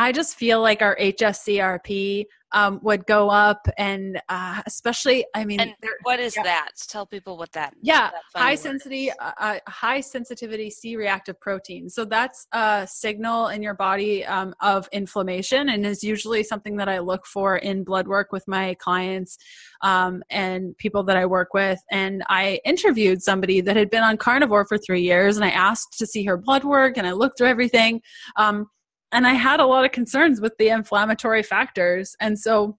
I 0.01 0.11
just 0.11 0.35
feel 0.35 0.61
like 0.61 0.81
our 0.81 0.95
HSCRP 0.95 2.25
um, 2.53 2.79
would 2.81 3.05
go 3.05 3.29
up, 3.29 3.67
and 3.77 4.19
uh, 4.29 4.63
especially, 4.65 5.23
I 5.35 5.45
mean, 5.45 5.59
and 5.59 5.75
what 6.01 6.19
is 6.19 6.35
yeah. 6.35 6.41
that? 6.41 6.71
Tell 6.87 7.05
people 7.05 7.37
what 7.37 7.51
that. 7.51 7.75
Yeah, 7.83 8.09
that 8.09 8.23
high 8.35 8.55
sensitivity, 8.55 9.11
uh, 9.11 9.31
uh, 9.37 9.59
high 9.67 10.01
sensitivity 10.01 10.71
C-reactive 10.71 11.39
protein. 11.39 11.87
So 11.87 12.03
that's 12.03 12.47
a 12.51 12.87
signal 12.89 13.49
in 13.49 13.61
your 13.61 13.75
body 13.75 14.25
um, 14.25 14.55
of 14.59 14.89
inflammation, 14.91 15.69
and 15.69 15.85
is 15.85 16.03
usually 16.03 16.41
something 16.41 16.77
that 16.77 16.89
I 16.89 16.97
look 16.97 17.27
for 17.27 17.57
in 17.57 17.83
blood 17.83 18.07
work 18.07 18.31
with 18.31 18.47
my 18.47 18.73
clients 18.79 19.37
um, 19.81 20.23
and 20.31 20.75
people 20.79 21.03
that 21.03 21.15
I 21.15 21.27
work 21.27 21.53
with. 21.53 21.79
And 21.91 22.23
I 22.27 22.59
interviewed 22.65 23.21
somebody 23.21 23.61
that 23.61 23.75
had 23.75 23.91
been 23.91 24.03
on 24.03 24.17
carnivore 24.17 24.65
for 24.65 24.79
three 24.79 25.03
years, 25.03 25.37
and 25.37 25.45
I 25.45 25.51
asked 25.51 25.99
to 25.99 26.07
see 26.07 26.25
her 26.25 26.37
blood 26.37 26.63
work, 26.63 26.97
and 26.97 27.05
I 27.05 27.11
looked 27.11 27.37
through 27.37 27.49
everything. 27.49 28.01
Um, 28.35 28.67
and 29.11 29.27
I 29.27 29.33
had 29.33 29.59
a 29.59 29.65
lot 29.65 29.85
of 29.85 29.91
concerns 29.91 30.41
with 30.41 30.53
the 30.57 30.69
inflammatory 30.69 31.43
factors. 31.43 32.15
And 32.19 32.37
so 32.39 32.77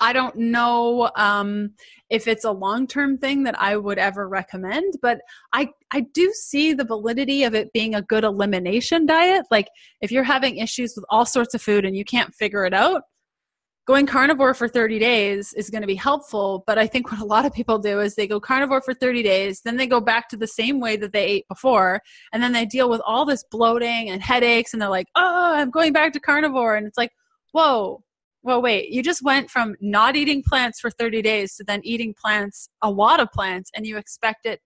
I 0.00 0.12
don't 0.12 0.36
know 0.36 1.10
um, 1.16 1.74
if 2.10 2.26
it's 2.26 2.44
a 2.44 2.50
long 2.50 2.86
term 2.86 3.18
thing 3.18 3.44
that 3.44 3.60
I 3.60 3.76
would 3.76 3.98
ever 3.98 4.28
recommend, 4.28 4.94
but 5.00 5.20
I, 5.52 5.68
I 5.92 6.00
do 6.12 6.32
see 6.34 6.72
the 6.72 6.84
validity 6.84 7.44
of 7.44 7.54
it 7.54 7.72
being 7.72 7.94
a 7.94 8.02
good 8.02 8.24
elimination 8.24 9.06
diet. 9.06 9.46
Like 9.50 9.68
if 10.00 10.10
you're 10.10 10.24
having 10.24 10.58
issues 10.58 10.94
with 10.96 11.04
all 11.08 11.24
sorts 11.24 11.54
of 11.54 11.62
food 11.62 11.84
and 11.84 11.96
you 11.96 12.04
can't 12.04 12.34
figure 12.34 12.64
it 12.64 12.74
out, 12.74 13.02
going 13.86 14.06
carnivore 14.06 14.54
for 14.54 14.68
30 14.68 14.98
days 14.98 15.52
is 15.54 15.70
going 15.70 15.80
to 15.80 15.86
be 15.86 15.94
helpful. 15.94 16.62
But 16.66 16.78
I 16.78 16.86
think 16.86 17.10
what 17.10 17.20
a 17.20 17.24
lot 17.24 17.44
of 17.44 17.52
people 17.52 17.78
do 17.78 18.00
is 18.00 18.14
they 18.14 18.26
go 18.26 18.38
carnivore 18.38 18.80
for 18.82 18.94
30 18.94 19.22
days, 19.22 19.62
then 19.64 19.76
they 19.76 19.86
go 19.86 20.00
back 20.00 20.28
to 20.28 20.36
the 20.36 20.46
same 20.46 20.80
way 20.80 20.96
that 20.96 21.12
they 21.12 21.24
ate 21.24 21.48
before, 21.48 22.00
and 22.32 22.42
then 22.42 22.52
they 22.52 22.66
deal 22.66 22.88
with 22.88 23.00
all 23.04 23.24
this 23.24 23.44
bloating 23.50 24.10
and 24.10 24.22
headaches, 24.22 24.72
and 24.72 24.80
they're 24.80 24.88
like, 24.88 25.08
oh, 25.16 25.54
I'm 25.54 25.70
going 25.70 25.92
back 25.92 26.12
to 26.12 26.20
carnivore. 26.20 26.76
And 26.76 26.86
it's 26.86 26.98
like, 26.98 27.12
whoa, 27.52 28.02
well, 28.42 28.62
wait, 28.62 28.90
you 28.90 29.02
just 29.02 29.22
went 29.22 29.50
from 29.50 29.74
not 29.80 30.16
eating 30.16 30.42
plants 30.42 30.80
for 30.80 30.90
30 30.90 31.22
days 31.22 31.56
to 31.56 31.64
then 31.64 31.80
eating 31.82 32.14
plants, 32.14 32.68
a 32.82 32.90
lot 32.90 33.20
of 33.20 33.30
plants, 33.32 33.70
and 33.74 33.86
you 33.86 33.96
expect 33.96 34.46
it, 34.46 34.60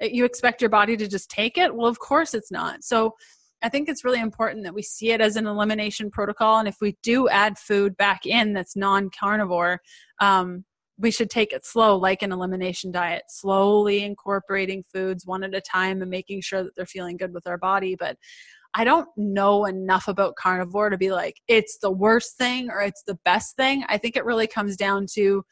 you 0.00 0.24
expect 0.24 0.60
your 0.60 0.70
body 0.70 0.96
to 0.96 1.08
just 1.08 1.30
take 1.30 1.58
it? 1.58 1.74
Well, 1.74 1.88
of 1.88 1.98
course 1.98 2.34
it's 2.34 2.50
not. 2.50 2.84
So 2.84 3.14
I 3.62 3.68
think 3.68 3.88
it's 3.88 4.04
really 4.04 4.20
important 4.20 4.64
that 4.64 4.74
we 4.74 4.82
see 4.82 5.10
it 5.10 5.20
as 5.20 5.36
an 5.36 5.46
elimination 5.46 6.10
protocol. 6.10 6.58
And 6.58 6.68
if 6.68 6.76
we 6.80 6.96
do 7.02 7.28
add 7.28 7.58
food 7.58 7.96
back 7.96 8.26
in 8.26 8.52
that's 8.52 8.76
non 8.76 9.10
carnivore, 9.10 9.80
um, 10.20 10.64
we 10.98 11.10
should 11.10 11.30
take 11.30 11.52
it 11.52 11.64
slow, 11.64 11.96
like 11.96 12.22
an 12.22 12.32
elimination 12.32 12.90
diet, 12.90 13.22
slowly 13.28 14.04
incorporating 14.04 14.84
foods 14.92 15.26
one 15.26 15.42
at 15.42 15.54
a 15.54 15.60
time 15.60 16.02
and 16.02 16.10
making 16.10 16.42
sure 16.42 16.62
that 16.62 16.74
they're 16.76 16.86
feeling 16.86 17.16
good 17.16 17.32
with 17.32 17.46
our 17.46 17.58
body. 17.58 17.96
But 17.98 18.16
I 18.74 18.84
don't 18.84 19.08
know 19.16 19.64
enough 19.64 20.08
about 20.08 20.36
carnivore 20.36 20.90
to 20.90 20.98
be 20.98 21.10
like, 21.10 21.40
it's 21.48 21.78
the 21.78 21.90
worst 21.90 22.36
thing 22.36 22.70
or 22.70 22.82
it's 22.82 23.02
the 23.02 23.18
best 23.24 23.56
thing. 23.56 23.84
I 23.88 23.98
think 23.98 24.16
it 24.16 24.24
really 24.24 24.46
comes 24.46 24.76
down 24.76 25.06
to 25.14 25.42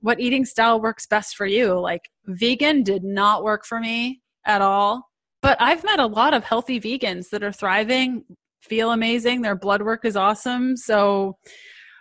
what 0.00 0.20
eating 0.20 0.44
style 0.44 0.80
works 0.80 1.06
best 1.06 1.36
for 1.36 1.46
you. 1.46 1.78
Like, 1.78 2.08
vegan 2.26 2.82
did 2.82 3.04
not 3.04 3.44
work 3.44 3.64
for 3.64 3.78
me 3.78 4.20
at 4.46 4.62
all. 4.62 5.11
But 5.42 5.60
I've 5.60 5.84
met 5.84 5.98
a 5.98 6.06
lot 6.06 6.34
of 6.34 6.44
healthy 6.44 6.80
vegans 6.80 7.30
that 7.30 7.42
are 7.42 7.52
thriving, 7.52 8.24
feel 8.62 8.92
amazing, 8.92 9.42
their 9.42 9.56
blood 9.56 9.82
work 9.82 10.04
is 10.04 10.16
awesome. 10.16 10.76
So, 10.76 11.36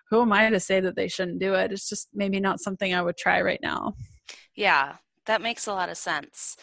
who 0.09 0.21
am 0.21 0.31
I 0.31 0.49
to 0.49 0.59
say 0.59 0.79
that 0.81 0.95
they 0.95 1.07
shouldn't 1.07 1.39
do 1.39 1.53
it? 1.55 1.71
It's 1.71 1.89
just 1.89 2.09
maybe 2.13 2.39
not 2.39 2.59
something 2.59 2.93
I 2.93 3.01
would 3.01 3.17
try 3.17 3.41
right 3.41 3.59
now. 3.63 3.93
Yeah, 4.55 4.97
that 5.25 5.41
makes 5.41 5.67
a 5.67 5.73
lot 5.73 5.89
of 5.89 5.97
sense. 5.97 6.57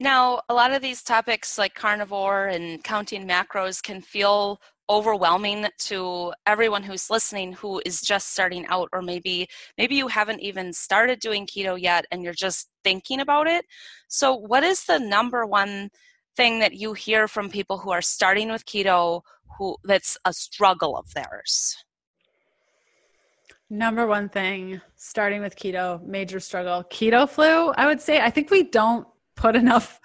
Now, 0.00 0.42
a 0.48 0.54
lot 0.54 0.72
of 0.72 0.82
these 0.82 1.02
topics 1.02 1.58
like 1.58 1.74
carnivore 1.74 2.46
and 2.46 2.82
counting 2.82 3.26
macros 3.26 3.82
can 3.82 4.00
feel 4.00 4.60
overwhelming 4.88 5.66
to 5.78 6.32
everyone 6.46 6.82
who's 6.82 7.10
listening 7.10 7.52
who 7.52 7.82
is 7.84 8.00
just 8.00 8.30
starting 8.32 8.64
out 8.68 8.88
or 8.92 9.02
maybe 9.02 9.48
maybe 9.76 9.96
you 9.96 10.06
haven't 10.06 10.38
even 10.38 10.72
started 10.72 11.18
doing 11.18 11.44
keto 11.44 11.80
yet 11.80 12.06
and 12.12 12.22
you're 12.22 12.32
just 12.32 12.68
thinking 12.84 13.20
about 13.20 13.46
it. 13.48 13.64
So, 14.08 14.34
what 14.34 14.62
is 14.62 14.84
the 14.84 14.98
number 14.98 15.44
one 15.44 15.90
thing 16.36 16.58
that 16.60 16.74
you 16.74 16.92
hear 16.92 17.28
from 17.28 17.48
people 17.48 17.78
who 17.78 17.90
are 17.90 18.02
starting 18.02 18.50
with 18.50 18.66
keto 18.66 19.22
who 19.58 19.76
that's 19.84 20.18
a 20.24 20.32
struggle 20.32 20.96
of 20.96 21.12
theirs? 21.14 21.76
Number 23.68 24.06
one 24.06 24.28
thing 24.28 24.80
starting 24.96 25.40
with 25.40 25.56
keto, 25.56 26.02
major 26.04 26.38
struggle. 26.38 26.84
Keto 26.90 27.28
flu, 27.28 27.72
I 27.72 27.86
would 27.86 28.00
say, 28.00 28.20
I 28.20 28.30
think 28.30 28.50
we 28.50 28.62
don't 28.62 29.06
put 29.34 29.56
enough 29.56 30.00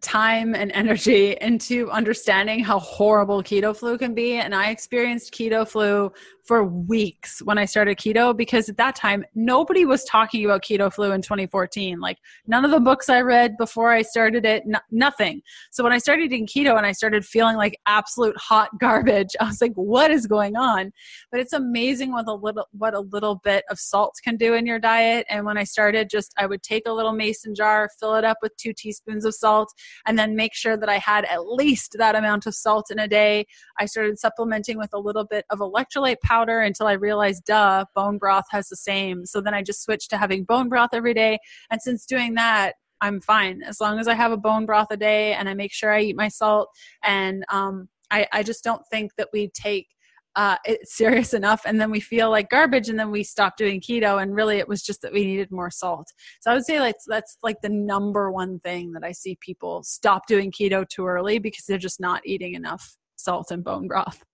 time 0.00 0.54
and 0.54 0.70
energy 0.72 1.36
into 1.40 1.90
understanding 1.90 2.62
how 2.62 2.78
horrible 2.78 3.42
keto 3.42 3.76
flu 3.76 3.98
can 3.98 4.14
be. 4.14 4.34
And 4.34 4.54
I 4.54 4.70
experienced 4.70 5.34
keto 5.34 5.66
flu 5.66 6.12
for 6.50 6.64
weeks 6.64 7.40
when 7.44 7.58
I 7.58 7.64
started 7.64 7.96
keto 7.96 8.36
because 8.36 8.68
at 8.68 8.76
that 8.76 8.96
time 8.96 9.24
nobody 9.36 9.84
was 9.84 10.02
talking 10.04 10.44
about 10.44 10.64
keto 10.64 10.92
flu 10.92 11.12
in 11.12 11.22
2014. 11.22 12.00
Like 12.00 12.18
none 12.46 12.64
of 12.64 12.70
the 12.70 12.80
books 12.80 13.08
I 13.08 13.20
read 13.20 13.56
before 13.56 13.92
I 13.92 14.02
started 14.02 14.44
it, 14.44 14.64
nothing. 14.90 15.42
So 15.70 15.84
when 15.84 15.92
I 15.92 15.98
started 15.98 16.24
eating 16.24 16.46
keto 16.46 16.76
and 16.76 16.86
I 16.86 16.92
started 16.92 17.24
feeling 17.24 17.56
like 17.56 17.78
absolute 17.86 18.36
hot 18.36 18.70
garbage, 18.80 19.36
I 19.40 19.44
was 19.44 19.60
like, 19.60 19.74
what 19.74 20.10
is 20.10 20.26
going 20.26 20.56
on? 20.56 20.92
But 21.30 21.40
it's 21.40 21.52
amazing 21.52 22.12
what 22.12 22.26
a 22.26 22.34
little 22.34 22.66
what 22.72 22.94
a 22.94 23.00
little 23.00 23.36
bit 23.44 23.64
of 23.70 23.78
salt 23.78 24.14
can 24.24 24.36
do 24.36 24.54
in 24.54 24.66
your 24.66 24.78
diet. 24.78 25.26
And 25.30 25.46
when 25.46 25.56
I 25.56 25.64
started, 25.64 26.10
just 26.10 26.32
I 26.36 26.46
would 26.46 26.62
take 26.62 26.82
a 26.86 26.92
little 26.92 27.12
mason 27.12 27.54
jar, 27.54 27.88
fill 28.00 28.16
it 28.16 28.24
up 28.24 28.38
with 28.42 28.56
two 28.56 28.72
teaspoons 28.72 29.24
of 29.24 29.34
salt, 29.34 29.72
and 30.06 30.18
then 30.18 30.36
make 30.36 30.54
sure 30.54 30.76
that 30.76 30.88
I 30.88 30.98
had 30.98 31.24
at 31.26 31.46
least 31.46 31.96
that 31.98 32.14
amount 32.14 32.46
of 32.46 32.54
salt 32.54 32.90
in 32.90 32.98
a 32.98 33.08
day. 33.08 33.46
I 33.78 33.86
started 33.86 34.18
supplementing 34.18 34.78
with 34.78 34.90
a 34.92 34.98
little 34.98 35.24
bit 35.24 35.44
of 35.50 35.58
electrolyte 35.58 36.20
powder 36.22 36.60
until 36.60 36.86
I 36.86 36.92
realized, 36.92 37.44
duh, 37.44 37.84
bone 37.94 38.18
broth 38.18 38.46
has 38.50 38.68
the 38.68 38.76
same. 38.76 39.26
So 39.26 39.40
then 39.40 39.54
I 39.54 39.62
just 39.62 39.82
switched 39.82 40.10
to 40.10 40.18
having 40.18 40.44
bone 40.44 40.68
broth 40.68 40.90
every 40.92 41.14
day. 41.14 41.38
And 41.70 41.80
since 41.80 42.06
doing 42.06 42.34
that, 42.34 42.74
I'm 43.00 43.20
fine 43.20 43.62
as 43.62 43.80
long 43.80 43.98
as 43.98 44.08
I 44.08 44.14
have 44.14 44.32
a 44.32 44.36
bone 44.36 44.66
broth 44.66 44.88
a 44.90 44.96
day 44.96 45.32
and 45.32 45.48
I 45.48 45.54
make 45.54 45.72
sure 45.72 45.92
I 45.92 46.02
eat 46.02 46.16
my 46.16 46.28
salt. 46.28 46.68
And 47.02 47.44
um, 47.50 47.88
I, 48.10 48.26
I 48.32 48.42
just 48.42 48.62
don't 48.62 48.82
think 48.90 49.12
that 49.16 49.28
we 49.32 49.50
take 49.54 49.88
uh, 50.36 50.56
it 50.64 50.86
serious 50.88 51.34
enough 51.34 51.62
and 51.64 51.80
then 51.80 51.90
we 51.90 52.00
feel 52.00 52.30
like 52.30 52.48
garbage 52.50 52.88
and 52.88 52.98
then 52.98 53.10
we 53.10 53.22
stop 53.22 53.56
doing 53.56 53.80
keto 53.80 54.22
and 54.22 54.34
really 54.34 54.58
it 54.58 54.68
was 54.68 54.82
just 54.82 55.02
that 55.02 55.12
we 55.12 55.24
needed 55.24 55.50
more 55.50 55.70
salt 55.70 56.06
so 56.40 56.50
i 56.50 56.54
would 56.54 56.64
say 56.64 56.80
like 56.80 56.94
that's 57.08 57.36
like 57.42 57.60
the 57.62 57.68
number 57.68 58.30
one 58.30 58.58
thing 58.60 58.92
that 58.92 59.04
i 59.04 59.12
see 59.12 59.36
people 59.40 59.82
stop 59.82 60.26
doing 60.26 60.52
keto 60.52 60.88
too 60.88 61.06
early 61.06 61.38
because 61.38 61.64
they're 61.66 61.78
just 61.78 62.00
not 62.00 62.24
eating 62.24 62.54
enough 62.54 62.96
salt 63.16 63.50
and 63.50 63.64
bone 63.64 63.88
broth 63.88 64.24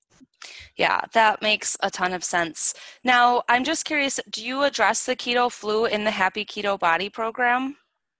yeah, 0.77 1.01
that 1.15 1.43
makes 1.43 1.77
a 1.81 1.91
ton 1.91 2.13
of 2.13 2.23
sense. 2.23 2.75
Now, 3.03 3.43
I'm 3.49 3.65
just 3.65 3.85
curious 3.85 4.21
do 4.31 4.45
you 4.45 4.63
address 4.65 5.07
the 5.07 5.17
keto 5.17 5.51
flu 5.51 5.87
in 5.87 6.05
the 6.05 6.11
Happy 6.11 6.45
Keto 6.45 6.79
Body 6.79 7.09
program? 7.09 7.77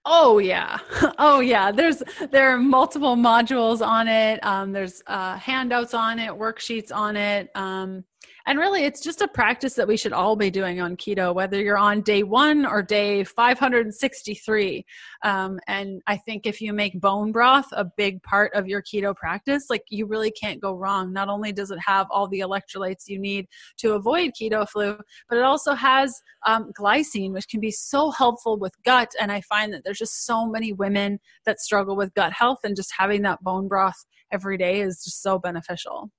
Oh 0.09 0.37
yeah, 0.39 0.79
oh 1.19 1.41
yeah. 1.41 1.71
There's 1.71 2.01
there 2.31 2.49
are 2.51 2.57
multiple 2.57 3.15
modules 3.17 3.85
on 3.85 4.07
it. 4.07 4.43
Um, 4.43 4.71
there's 4.71 5.03
uh, 5.05 5.35
handouts 5.37 5.93
on 5.93 6.17
it, 6.17 6.31
worksheets 6.31 6.95
on 6.95 7.17
it. 7.17 7.51
Um, 7.55 8.05
and 8.47 8.57
really, 8.57 8.85
it's 8.85 9.01
just 9.01 9.21
a 9.21 9.27
practice 9.27 9.73
that 9.73 9.89
we 9.89 9.97
should 9.97 10.13
all 10.13 10.37
be 10.37 10.49
doing 10.49 10.79
on 10.79 10.95
keto, 10.95 11.35
whether 11.35 11.61
you're 11.61 11.77
on 11.77 11.99
day 11.99 12.23
one 12.23 12.65
or 12.65 12.81
day 12.81 13.25
563. 13.25 14.85
Um, 15.23 15.59
and 15.67 16.01
I 16.07 16.15
think 16.15 16.45
if 16.45 16.61
you 16.61 16.71
make 16.71 16.97
bone 17.01 17.33
broth 17.33 17.67
a 17.73 17.83
big 17.83 18.23
part 18.23 18.53
of 18.53 18.65
your 18.65 18.81
keto 18.81 19.13
practice, 19.13 19.65
like 19.69 19.83
you 19.89 20.05
really 20.05 20.31
can't 20.31 20.61
go 20.61 20.75
wrong. 20.75 21.11
Not 21.11 21.27
only 21.27 21.51
does 21.51 21.71
it 21.71 21.79
have 21.85 22.07
all 22.09 22.29
the 22.29 22.39
electrolytes 22.39 23.07
you 23.07 23.19
need 23.19 23.47
to 23.79 23.95
avoid 23.95 24.31
keto 24.31 24.65
flu, 24.65 24.97
but 25.27 25.37
it 25.37 25.43
also 25.43 25.73
has 25.73 26.17
um, 26.45 26.71
glycine, 26.71 27.33
which 27.33 27.49
can 27.49 27.59
be 27.59 27.71
so 27.71 28.11
helpful 28.11 28.57
with 28.57 28.73
gut. 28.85 29.11
And 29.19 29.29
I 29.29 29.41
find 29.41 29.73
that 29.73 29.83
there's 29.83 29.99
just 29.99 30.25
so 30.25 30.47
many 30.47 30.71
women 30.71 31.19
that 31.45 31.59
struggle 31.59 31.97
with 31.97 32.13
gut 32.13 32.31
health, 32.31 32.59
and 32.63 32.77
just 32.77 32.93
having 32.97 33.23
that 33.23 33.43
bone 33.43 33.67
broth 33.67 34.05
every 34.31 34.57
day 34.57 34.79
is 34.79 35.03
just 35.03 35.21
so 35.21 35.37
beneficial. 35.37 36.11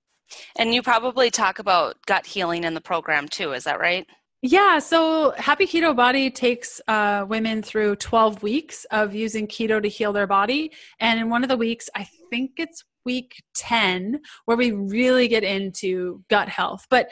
And 0.56 0.74
you 0.74 0.82
probably 0.82 1.30
talk 1.30 1.58
about 1.58 1.96
gut 2.06 2.26
healing 2.26 2.64
in 2.64 2.74
the 2.74 2.80
program 2.80 3.28
too, 3.28 3.52
is 3.52 3.64
that 3.64 3.80
right? 3.80 4.06
Yeah, 4.40 4.78
so 4.78 5.32
Happy 5.36 5.66
Keto 5.66 5.96
Body 5.96 6.30
takes 6.30 6.80
uh, 6.86 7.26
women 7.28 7.60
through 7.60 7.96
12 7.96 8.40
weeks 8.40 8.86
of 8.92 9.12
using 9.12 9.48
keto 9.48 9.82
to 9.82 9.88
heal 9.88 10.12
their 10.12 10.28
body. 10.28 10.70
And 11.00 11.18
in 11.18 11.28
one 11.28 11.42
of 11.42 11.48
the 11.48 11.56
weeks, 11.56 11.90
I 11.96 12.06
think 12.30 12.52
it's 12.56 12.84
week 13.04 13.42
10, 13.54 14.20
where 14.44 14.56
we 14.56 14.70
really 14.70 15.26
get 15.26 15.42
into 15.42 16.22
gut 16.30 16.48
health. 16.48 16.86
But 16.88 17.10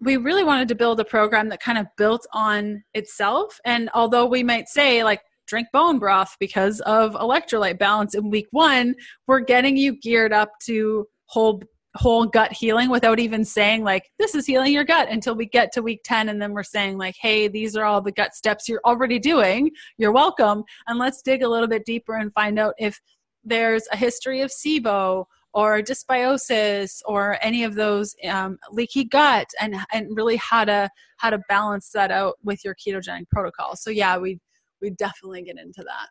we 0.00 0.16
really 0.16 0.42
wanted 0.42 0.66
to 0.68 0.74
build 0.74 0.98
a 0.98 1.04
program 1.04 1.48
that 1.50 1.62
kind 1.62 1.78
of 1.78 1.86
built 1.96 2.26
on 2.32 2.82
itself. 2.92 3.60
And 3.64 3.88
although 3.94 4.26
we 4.26 4.42
might 4.42 4.68
say, 4.68 5.04
like, 5.04 5.20
drink 5.46 5.68
bone 5.72 5.98
broth 6.00 6.34
because 6.40 6.80
of 6.80 7.12
electrolyte 7.12 7.78
balance 7.78 8.14
in 8.14 8.30
week 8.30 8.48
one, 8.50 8.96
we're 9.28 9.40
getting 9.40 9.76
you 9.76 9.96
geared 10.00 10.32
up 10.32 10.50
to 10.64 11.06
whole 11.26 11.62
whole 11.96 12.26
gut 12.26 12.52
healing 12.52 12.90
without 12.90 13.20
even 13.20 13.44
saying 13.44 13.84
like 13.84 14.10
this 14.18 14.34
is 14.34 14.46
healing 14.46 14.72
your 14.72 14.84
gut 14.84 15.08
until 15.08 15.34
we 15.34 15.46
get 15.46 15.72
to 15.72 15.82
week 15.82 16.00
10 16.04 16.28
and 16.28 16.42
then 16.42 16.52
we're 16.52 16.62
saying 16.64 16.98
like 16.98 17.14
hey 17.20 17.46
these 17.46 17.76
are 17.76 17.84
all 17.84 18.00
the 18.00 18.10
gut 18.12 18.34
steps 18.34 18.68
you're 18.68 18.80
already 18.84 19.18
doing. 19.18 19.70
You're 19.96 20.12
welcome. 20.12 20.64
And 20.86 20.98
let's 20.98 21.22
dig 21.22 21.42
a 21.42 21.48
little 21.48 21.68
bit 21.68 21.84
deeper 21.84 22.16
and 22.16 22.32
find 22.32 22.58
out 22.58 22.74
if 22.78 23.00
there's 23.44 23.86
a 23.92 23.96
history 23.96 24.40
of 24.40 24.50
SIBO 24.50 25.26
or 25.52 25.80
dysbiosis 25.80 27.00
or 27.06 27.38
any 27.40 27.62
of 27.62 27.76
those 27.76 28.16
um, 28.28 28.58
leaky 28.72 29.04
gut 29.04 29.46
and 29.60 29.76
and 29.92 30.16
really 30.16 30.36
how 30.36 30.64
to 30.64 30.88
how 31.18 31.30
to 31.30 31.38
balance 31.48 31.90
that 31.90 32.10
out 32.10 32.34
with 32.42 32.64
your 32.64 32.74
ketogenic 32.74 33.28
protocol. 33.30 33.76
So 33.76 33.90
yeah 33.90 34.18
we 34.18 34.40
we 34.82 34.90
definitely 34.90 35.42
get 35.42 35.58
into 35.58 35.82
that 35.84 36.08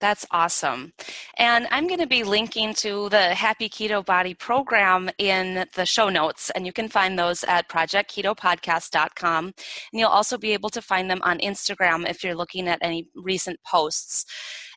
that's 0.00 0.26
awesome. 0.30 0.92
And 1.38 1.66
I'm 1.70 1.86
going 1.86 2.00
to 2.00 2.06
be 2.06 2.22
linking 2.22 2.74
to 2.74 3.08
the 3.08 3.34
Happy 3.34 3.68
Keto 3.68 4.04
Body 4.04 4.34
program 4.34 5.10
in 5.18 5.66
the 5.74 5.86
show 5.86 6.08
notes, 6.08 6.50
and 6.50 6.66
you 6.66 6.72
can 6.72 6.88
find 6.88 7.18
those 7.18 7.44
at 7.44 7.68
projectketopodcast.com. 7.68 9.44
And 9.46 9.54
you'll 9.92 10.08
also 10.08 10.36
be 10.36 10.52
able 10.52 10.70
to 10.70 10.82
find 10.82 11.10
them 11.10 11.20
on 11.22 11.38
Instagram 11.38 12.08
if 12.08 12.22
you're 12.22 12.34
looking 12.34 12.68
at 12.68 12.78
any 12.82 13.08
recent 13.14 13.58
posts. 13.64 14.26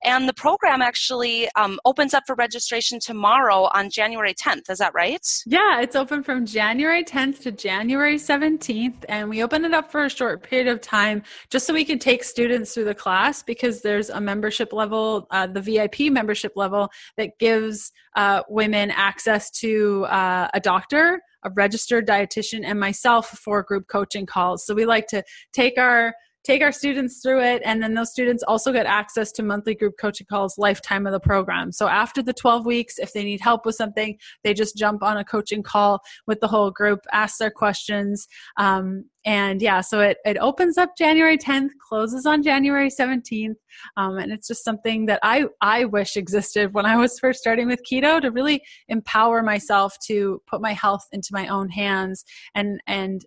And 0.04 0.30
the 0.30 0.34
program 0.34 0.82
actually 0.82 1.50
um, 1.56 1.80
opens 1.86 2.14
up 2.14 2.24
for 2.26 2.36
registration 2.36 3.00
tomorrow 3.00 3.70
on 3.74 3.90
January 3.90 4.34
10th. 4.34 4.70
Is 4.70 4.78
that 4.78 4.94
right? 4.94 5.26
Yeah, 5.46 5.82
it's 5.82 5.96
open 5.96 6.24
from 6.24 6.46
January 6.46 7.04
10th 7.04 7.42
to 7.42 7.52
January 7.52 8.16
17th. 8.16 9.06
And 9.10 9.30
we 9.30 9.44
open 9.44 9.66
it 9.66 9.74
up 9.74 9.92
for 9.92 10.06
a 10.06 10.10
short 10.10 10.44
period 10.44 10.68
of 10.68 10.82
time 10.82 11.24
just 11.50 11.68
so 11.68 11.74
we 11.74 11.84
can 11.84 12.00
take 12.00 12.24
students 12.24 12.74
through 12.74 12.86
the 12.86 12.96
class 12.96 13.44
because 13.44 13.82
there's 13.82 14.10
a 14.10 14.22
membership 14.22 14.72
level, 14.72 15.28
uh, 15.32 15.48
the 15.48 15.62
VIP 15.62 16.12
membership 16.12 16.54
level, 16.56 16.90
that 17.18 17.38
gives 17.40 17.92
uh, 18.16 18.44
women 18.48 18.92
access 18.92 19.52
to 19.52 20.06
uh, 20.06 20.48
a 20.54 20.60
doctor 20.60 21.22
a 21.44 21.50
registered 21.52 22.06
dietitian 22.06 22.66
and 22.66 22.80
myself 22.80 23.30
for 23.30 23.64
group 23.64 23.88
coaching 23.88 24.26
calls 24.26 24.66
so 24.66 24.74
we 24.74 24.86
like 24.86 25.08
to 25.08 25.24
take 25.54 25.78
our 25.78 26.14
take 26.44 26.62
our 26.62 26.72
students 26.72 27.22
through 27.22 27.42
it 27.42 27.62
and 27.66 27.82
then 27.82 27.94
those 27.94 28.12
students 28.12 28.44
also 28.44 28.72
get 28.72 28.86
access 28.86 29.32
to 29.32 29.44
monthly 29.44 29.76
group 29.76 29.96
coaching 30.00 30.28
calls 30.30 30.58
lifetime 30.58 31.06
of 31.06 31.12
the 31.12 31.20
program. 31.20 31.72
So 31.72 31.88
after 31.88 32.22
the 32.22 32.34
12 32.34 32.66
weeks 32.66 32.98
if 32.98 33.14
they 33.14 33.24
need 33.24 33.42
help 33.42 33.66
with 33.66 33.76
something 33.76 34.18
they 34.44 34.54
just 34.54 34.78
jump 34.78 35.04
on 35.04 35.18
a 35.18 35.24
coaching 35.24 35.64
call 35.64 36.00
with 36.28 36.40
the 36.40 36.48
whole 36.48 36.72
group 36.72 37.00
ask 37.12 37.38
their 37.38 37.52
questions 37.52 38.28
um, 38.58 39.06
and 39.26 39.62
yeah 39.62 39.82
so 39.82 40.00
it, 40.00 40.18
it 40.26 40.38
opens 40.38 40.78
up 40.78 40.92
january 40.98 41.38
10th 41.38 41.70
closes 41.88 42.26
on 42.26 42.42
january 42.42 42.90
17th 42.90 43.56
um, 43.98 44.18
and 44.18 44.32
it's 44.32 44.48
just 44.48 44.64
something 44.64 45.06
that 45.06 45.20
i 45.24 45.46
i 45.62 45.86
wish 45.86 46.16
existed 46.16 46.74
when 46.74 46.86
i 46.86 46.96
was 46.96 47.20
first 47.20 47.40
starting 47.40 47.68
with 47.68 47.82
keto 47.90 48.22
to 48.22 48.32
really 48.32 48.62
empower 48.88 49.44
myself 49.44 49.98
to 50.08 50.42
put 50.48 50.62
my 50.62 50.74
health 50.74 51.06
into 51.12 51.30
my 51.32 51.48
own 51.48 51.70
hands 51.70 52.24
and 52.56 52.80
and 52.88 53.26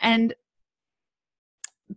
and 0.00 0.34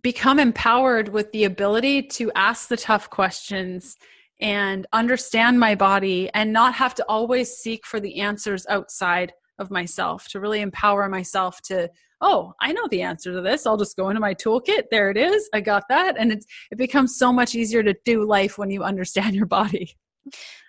become 0.02 0.40
empowered 0.40 1.10
with 1.10 1.32
the 1.32 1.44
ability 1.44 2.04
to 2.04 2.32
ask 2.36 2.68
the 2.68 2.78
tough 2.78 3.10
questions 3.10 3.98
and 4.40 4.88
understand 4.94 5.60
my 5.60 5.76
body 5.76 6.30
and 6.34 6.52
not 6.52 6.74
have 6.74 6.96
to 6.96 7.06
always 7.08 7.56
seek 7.56 7.86
for 7.86 8.00
the 8.00 8.20
answers 8.20 8.66
outside 8.70 9.34
of 9.60 9.70
myself 9.70 10.28
to 10.30 10.40
really 10.40 10.62
empower 10.62 11.08
myself 11.08 11.62
to 11.62 11.88
oh 12.22 12.52
i 12.60 12.72
know 12.72 12.88
the 12.90 13.02
answer 13.02 13.32
to 13.32 13.42
this. 13.42 13.68
I'll 13.68 13.78
just 13.78 13.96
go 13.96 14.10
into 14.10 14.20
my 14.20 14.34
toolkit. 14.34 14.84
There 14.90 15.12
it 15.12 15.18
is. 15.18 15.48
I 15.54 15.62
got 15.62 15.84
that. 15.90 16.16
And 16.18 16.32
it's 16.32 16.46
it 16.72 16.78
becomes 16.78 17.18
so 17.18 17.32
much 17.32 17.54
easier 17.56 17.84
to 17.84 17.96
do 18.06 18.26
life 18.26 18.58
when 18.58 18.72
you 18.72 18.84
understand 18.84 19.36
your 19.36 19.46
body. 19.46 19.96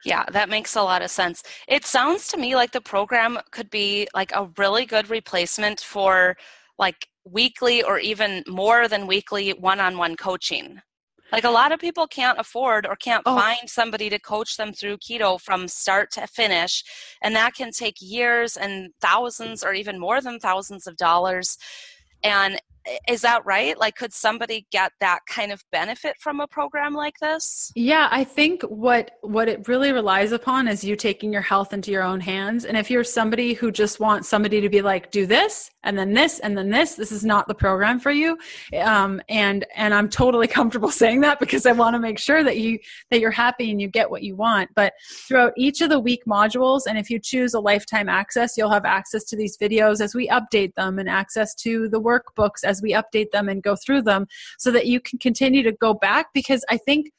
Yeah, 0.05 0.25
that 0.33 0.49
makes 0.49 0.77
a 0.77 0.83
lot 0.83 1.03
of 1.03 1.11
sense. 1.11 1.43
It 1.69 1.85
sounds 1.85 2.29
to 2.29 2.37
me 2.37 2.57
like 2.57 2.73
the 2.73 2.81
program 2.81 3.39
could 3.51 3.71
be 3.71 4.09
like 4.15 4.33
a 4.33 4.51
really 4.57 4.85
good 4.87 5.09
replacement 5.11 5.81
for 5.81 6.37
like 6.79 7.07
weekly 7.25 7.83
or 7.83 7.99
even 7.99 8.43
more 8.49 8.89
than 8.89 9.07
weekly 9.07 9.51
one 9.51 9.81
on 9.81 9.97
one 9.97 10.17
coaching. 10.17 10.81
Like 11.33 11.45
a 11.45 11.51
lot 11.51 11.73
of 11.73 11.81
people 11.81 12.07
can't 12.07 12.39
afford 12.39 12.87
or 12.87 12.95
can't 12.95 13.23
oh. 13.25 13.35
find 13.35 13.69
somebody 13.69 14.11
to 14.11 14.19
coach 14.19 14.59
them 14.59 14.73
through 14.73 14.99
keto 14.99 15.41
from 15.41 15.67
start 15.67 16.11
to 16.13 16.27
finish. 16.27 16.85
And 17.23 17.35
that 17.35 17.55
can 17.55 17.71
take 17.71 17.97
years 18.01 18.59
and 18.59 18.91
thousands 19.01 19.65
or 19.65 19.73
even 19.73 19.99
more 19.99 20.21
than 20.21 20.39
thousands 20.39 20.87
of 20.87 20.97
dollars. 20.99 21.57
And 22.23 22.61
is 23.09 23.23
that 23.23 23.45
right? 23.45 23.79
Like 23.79 23.97
could 23.97 24.13
somebody 24.13 24.67
get 24.71 24.93
that 25.01 25.21
kind 25.29 25.53
of 25.53 25.63
benefit 25.71 26.17
from 26.19 26.41
a 26.41 26.47
program 26.47 26.95
like 26.95 27.19
this? 27.21 27.73
Yeah 27.75 28.09
i 28.11 28.25
think 28.25 28.63
what 28.63 29.13
what 29.23 29.49
it 29.49 29.67
really 29.69 29.93
relies 29.93 30.33
upon 30.33 30.69
is 30.69 30.85
you 30.85 30.97
taking 30.97 31.33
your 31.33 31.43
health 31.43 31.73
into 31.73 31.91
your 31.91 32.03
own 32.03 32.21
hands. 32.21 32.65
And 32.65 32.77
if 32.77 32.91
you're 32.91 33.05
somebody 33.05 33.55
who 33.55 33.71
just 33.71 34.01
wants 34.01 34.29
somebody 34.29 34.61
to 34.61 34.69
be 34.69 34.83
like 34.83 35.11
do 35.11 35.27
this 35.27 35.71
and 35.85 35.99
then 35.99 36.13
this 36.15 36.39
and 36.39 36.57
then 36.57 36.71
this 36.71 36.95
this 36.95 37.13
is 37.13 37.25
not 37.25 37.49
the 37.49 37.55
program 37.55 37.99
for 37.99 38.11
you 38.11 38.39
um, 38.81 39.21
and 39.29 39.65
and 39.75 39.93
i'm 39.93 40.09
totally 40.09 40.47
comfortable 40.59 40.91
saying 40.91 41.21
that 41.21 41.41
because 41.41 41.67
i 41.67 41.73
want 41.73 41.95
to 41.95 41.99
make 41.99 42.19
sure 42.19 42.45
that 42.45 42.59
you 42.59 42.79
that 43.11 43.21
you're 43.21 43.31
happy 43.31 43.71
and 43.71 43.81
you 43.81 43.89
get 43.89 44.11
what 44.11 44.23
you 44.23 44.37
want. 44.37 44.71
But 44.75 44.93
throughout 45.27 45.53
each 45.57 45.81
of 45.81 45.91
the 45.91 46.01
week 46.01 46.23
modules 46.27 46.83
and 46.89 46.99
if 46.99 47.11
you 47.11 47.19
choose 47.19 47.55
a 47.55 47.61
lifetime 47.61 48.09
access 48.09 48.57
you'll 48.57 48.71
have 48.71 48.85
access 48.85 49.25
to 49.25 49.37
these 49.37 49.57
videos 49.57 50.01
as 50.01 50.15
we 50.15 50.29
update 50.29 50.75
them 50.75 50.99
and 50.99 51.09
access 51.09 51.55
to 51.57 51.89
the 51.89 52.01
workbooks 52.01 52.65
as 52.73 52.83
we 52.83 52.93
update 53.01 53.31
them 53.33 53.49
and 53.49 53.63
go 53.63 53.77
through 53.77 54.03
them 54.03 54.27
so 54.59 54.71
that 54.71 54.87
you 54.87 54.99
can 55.01 55.19
continue 55.19 55.63
to 55.63 55.73
go 55.73 55.93
back 55.95 56.27
because 56.35 56.65
i 56.69 56.77
think 56.77 57.13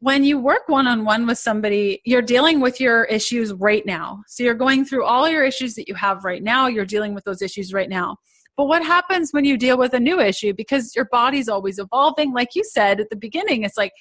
when 0.00 0.24
you 0.24 0.38
work 0.38 0.62
one 0.66 0.86
on 0.86 1.04
one 1.04 1.26
with 1.26 1.36
somebody, 1.36 2.00
you're 2.06 2.22
dealing 2.22 2.58
with 2.58 2.80
your 2.80 3.04
issues 3.04 3.52
right 3.52 3.84
now. 3.84 4.22
So 4.26 4.42
you're 4.42 4.54
going 4.54 4.86
through 4.86 5.04
all 5.04 5.28
your 5.28 5.44
issues 5.44 5.74
that 5.74 5.88
you 5.88 5.94
have 5.94 6.24
right 6.24 6.42
now, 6.42 6.68
you're 6.68 6.86
dealing 6.86 7.14
with 7.14 7.24
those 7.24 7.42
issues 7.42 7.74
right 7.74 7.88
now. 7.88 8.16
But 8.56 8.64
what 8.66 8.82
happens 8.82 9.32
when 9.32 9.44
you 9.44 9.58
deal 9.58 9.76
with 9.76 9.92
a 9.92 10.00
new 10.00 10.18
issue? 10.20 10.54
Because 10.54 10.96
your 10.96 11.06
body's 11.12 11.50
always 11.50 11.78
evolving. 11.78 12.32
Like 12.32 12.54
you 12.54 12.64
said 12.64 12.98
at 12.98 13.10
the 13.10 13.16
beginning, 13.16 13.62
it's 13.62 13.76
like, 13.76 13.92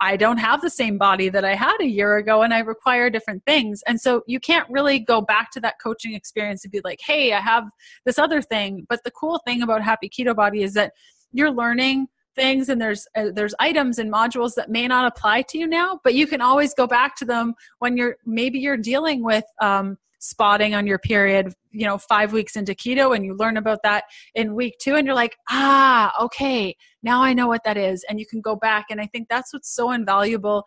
I 0.00 0.16
don't 0.16 0.38
have 0.38 0.60
the 0.60 0.70
same 0.70 0.98
body 0.98 1.28
that 1.30 1.44
I 1.44 1.54
had 1.54 1.76
a 1.80 1.86
year 1.86 2.16
ago 2.16 2.42
and 2.42 2.52
I 2.52 2.58
require 2.58 3.08
different 3.08 3.44
things. 3.46 3.82
And 3.86 4.00
so 4.00 4.22
you 4.26 4.38
can't 4.38 4.68
really 4.68 4.98
go 4.98 5.20
back 5.20 5.50
to 5.52 5.60
that 5.60 5.76
coaching 5.82 6.14
experience 6.14 6.64
and 6.64 6.72
be 6.72 6.80
like, 6.84 7.00
hey, 7.04 7.32
I 7.32 7.40
have 7.40 7.64
this 8.04 8.18
other 8.18 8.42
thing. 8.42 8.86
But 8.88 9.04
the 9.04 9.10
cool 9.10 9.40
thing 9.46 9.62
about 9.62 9.82
Happy 9.82 10.08
Keto 10.08 10.36
Body 10.36 10.62
is 10.62 10.74
that 10.74 10.92
you're 11.32 11.50
learning 11.50 12.08
things 12.34 12.68
and 12.68 12.80
there's 12.80 13.08
uh, 13.16 13.30
there's 13.32 13.54
items 13.58 13.98
and 13.98 14.12
modules 14.12 14.54
that 14.54 14.70
may 14.70 14.86
not 14.86 15.10
apply 15.10 15.40
to 15.40 15.56
you 15.56 15.66
now 15.66 15.98
but 16.04 16.12
you 16.12 16.26
can 16.26 16.42
always 16.42 16.74
go 16.74 16.86
back 16.86 17.16
to 17.16 17.24
them 17.24 17.54
when 17.78 17.96
you're 17.96 18.16
maybe 18.26 18.58
you're 18.58 18.76
dealing 18.76 19.24
with 19.24 19.44
um, 19.62 19.96
spotting 20.28 20.74
on 20.74 20.86
your 20.86 20.98
period 20.98 21.52
you 21.70 21.86
know 21.86 21.98
five 21.98 22.32
weeks 22.32 22.56
into 22.56 22.74
keto 22.74 23.14
and 23.14 23.24
you 23.24 23.34
learn 23.36 23.56
about 23.56 23.78
that 23.82 24.04
in 24.34 24.54
week 24.54 24.74
two 24.80 24.94
and 24.94 25.06
you're 25.06 25.14
like 25.14 25.36
ah 25.50 26.12
okay 26.22 26.74
now 27.02 27.22
i 27.22 27.32
know 27.32 27.46
what 27.46 27.62
that 27.64 27.76
is. 27.76 28.04
And 28.08 28.18
you 28.18 28.26
can 28.26 28.40
go 28.40 28.56
back. 28.56 28.86
And 28.90 29.00
i 29.00 29.06
think 29.06 29.28
that's 29.28 29.52
what's 29.52 29.74
so 29.74 29.92
invaluable 29.92 30.64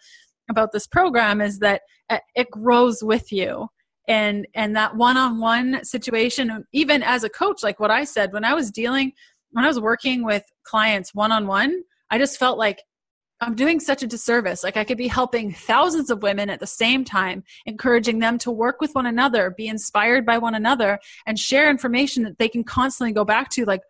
about 0.49 0.71
this 0.71 0.87
program 0.87 1.41
is 1.41 1.59
that 1.59 1.81
it 2.35 2.49
grows 2.49 3.03
with 3.03 3.31
you. 3.31 3.67
And 4.07 4.47
and 4.55 4.75
that 4.75 4.95
one-on-one 4.95 5.83
situation 5.83 6.65
even 6.73 7.03
as 7.03 7.23
a 7.23 7.29
coach 7.29 7.61
like 7.61 7.79
what 7.79 7.91
i 7.91 8.03
said 8.03 8.33
when 8.33 8.43
i 8.43 8.55
was 8.55 8.71
dealing 8.71 9.13
when 9.51 9.65
I 9.65 9.67
was 9.67 9.79
working 9.79 10.23
with 10.23 10.43
clients 10.63 11.13
one 11.13 11.31
on 11.31 11.47
one, 11.47 11.83
I 12.11 12.17
just 12.17 12.37
felt 12.37 12.57
like 12.57 12.81
I'm 13.41 13.55
doing 13.55 13.79
such 13.79 14.03
a 14.03 14.07
disservice. 14.07 14.63
Like 14.63 14.75
I 14.75 14.83
could 14.83 14.97
be 14.97 15.07
helping 15.07 15.53
thousands 15.53 16.09
of 16.09 16.21
women 16.21 16.49
at 16.49 16.59
the 16.59 16.67
same 16.67 17.05
time, 17.05 17.43
encouraging 17.65 18.19
them 18.19 18.37
to 18.39 18.51
work 18.51 18.81
with 18.81 18.93
one 18.93 19.05
another, 19.05 19.53
be 19.55 19.67
inspired 19.67 20.25
by 20.25 20.37
one 20.37 20.55
another, 20.55 20.99
and 21.25 21.39
share 21.39 21.69
information 21.69 22.23
that 22.23 22.37
they 22.37 22.49
can 22.49 22.63
constantly 22.65 23.13
go 23.13 23.23
back 23.23 23.49
to. 23.51 23.63
Like, 23.63 23.81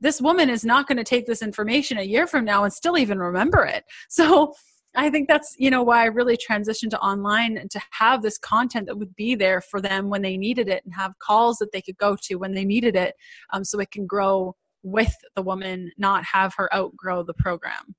this 0.00 0.20
woman 0.20 0.50
is 0.50 0.64
not 0.64 0.86
going 0.88 0.98
to 0.98 1.04
take 1.04 1.26
this 1.26 1.42
information 1.42 1.98
a 1.98 2.02
year 2.02 2.26
from 2.26 2.44
now 2.44 2.64
and 2.64 2.72
still 2.72 2.98
even 2.98 3.18
remember 3.18 3.64
it. 3.64 3.84
So, 4.08 4.54
I 4.96 5.10
think 5.10 5.28
that's 5.28 5.54
you 5.58 5.70
know 5.70 5.82
why 5.82 6.02
I 6.02 6.06
really 6.06 6.36
transitioned 6.36 6.90
to 6.90 7.00
online 7.00 7.56
and 7.58 7.70
to 7.70 7.80
have 7.90 8.22
this 8.22 8.38
content 8.38 8.86
that 8.86 8.96
would 8.98 9.14
be 9.14 9.34
there 9.34 9.60
for 9.60 9.80
them 9.80 10.08
when 10.08 10.22
they 10.22 10.36
needed 10.36 10.68
it, 10.68 10.82
and 10.84 10.94
have 10.94 11.12
calls 11.20 11.58
that 11.58 11.72
they 11.72 11.82
could 11.82 11.98
go 11.98 12.16
to 12.22 12.36
when 12.36 12.52
they 12.54 12.64
needed 12.64 12.96
it, 12.96 13.14
um, 13.52 13.64
so 13.64 13.78
it 13.78 13.90
can 13.90 14.06
grow 14.06 14.56
with 14.82 15.14
the 15.36 15.42
woman, 15.42 15.92
not 15.98 16.24
have 16.24 16.54
her 16.56 16.74
outgrow 16.74 17.22
the 17.22 17.34
program. 17.34 17.94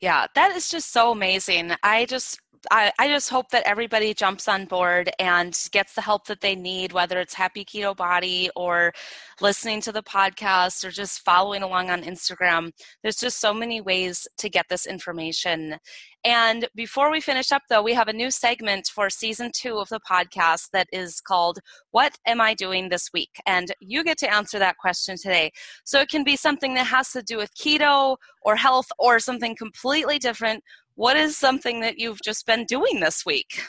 Yeah, 0.00 0.26
that 0.34 0.56
is 0.56 0.68
just 0.70 0.92
so 0.92 1.12
amazing. 1.12 1.72
I 1.82 2.06
just 2.06 2.40
I, 2.70 2.92
I, 2.98 3.08
just 3.08 3.30
hope 3.30 3.50
that 3.50 3.66
everybody 3.66 4.12
jumps 4.12 4.46
on 4.46 4.66
board 4.66 5.10
and 5.18 5.56
gets 5.72 5.94
the 5.94 6.02
help 6.02 6.26
that 6.26 6.42
they 6.42 6.54
need, 6.54 6.92
whether 6.92 7.18
it's 7.18 7.32
Happy 7.32 7.64
Keto 7.64 7.96
Body 7.96 8.50
or 8.54 8.92
listening 9.40 9.80
to 9.82 9.92
the 9.92 10.02
podcast 10.02 10.84
or 10.84 10.90
just 10.90 11.24
following 11.24 11.62
along 11.62 11.88
on 11.88 12.02
Instagram. 12.02 12.70
There's 13.02 13.16
just 13.16 13.40
so 13.40 13.54
many 13.54 13.80
ways 13.80 14.28
to 14.38 14.50
get 14.50 14.66
this 14.68 14.86
information. 14.86 15.78
And 16.22 16.68
before 16.74 17.10
we 17.10 17.20
finish 17.20 17.50
up, 17.50 17.62
though, 17.70 17.82
we 17.82 17.94
have 17.94 18.08
a 18.08 18.12
new 18.12 18.30
segment 18.30 18.88
for 18.94 19.08
season 19.08 19.50
two 19.54 19.78
of 19.78 19.88
the 19.88 20.00
podcast 20.00 20.68
that 20.74 20.88
is 20.92 21.20
called 21.20 21.60
What 21.92 22.18
Am 22.26 22.42
I 22.42 22.52
Doing 22.52 22.90
This 22.90 23.08
Week? 23.14 23.30
And 23.46 23.72
you 23.80 24.04
get 24.04 24.18
to 24.18 24.32
answer 24.32 24.58
that 24.58 24.76
question 24.76 25.16
today. 25.16 25.50
So 25.84 25.98
it 26.00 26.10
can 26.10 26.24
be 26.24 26.36
something 26.36 26.74
that 26.74 26.86
has 26.88 27.10
to 27.12 27.22
do 27.22 27.38
with 27.38 27.54
keto 27.54 28.16
or 28.42 28.56
health 28.56 28.88
or 28.98 29.18
something 29.18 29.56
completely 29.56 30.18
different 30.18 30.62
what 31.00 31.16
is 31.16 31.34
something 31.34 31.80
that 31.80 31.98
you've 31.98 32.20
just 32.22 32.44
been 32.44 32.66
doing 32.66 33.00
this 33.00 33.24
week? 33.24 33.62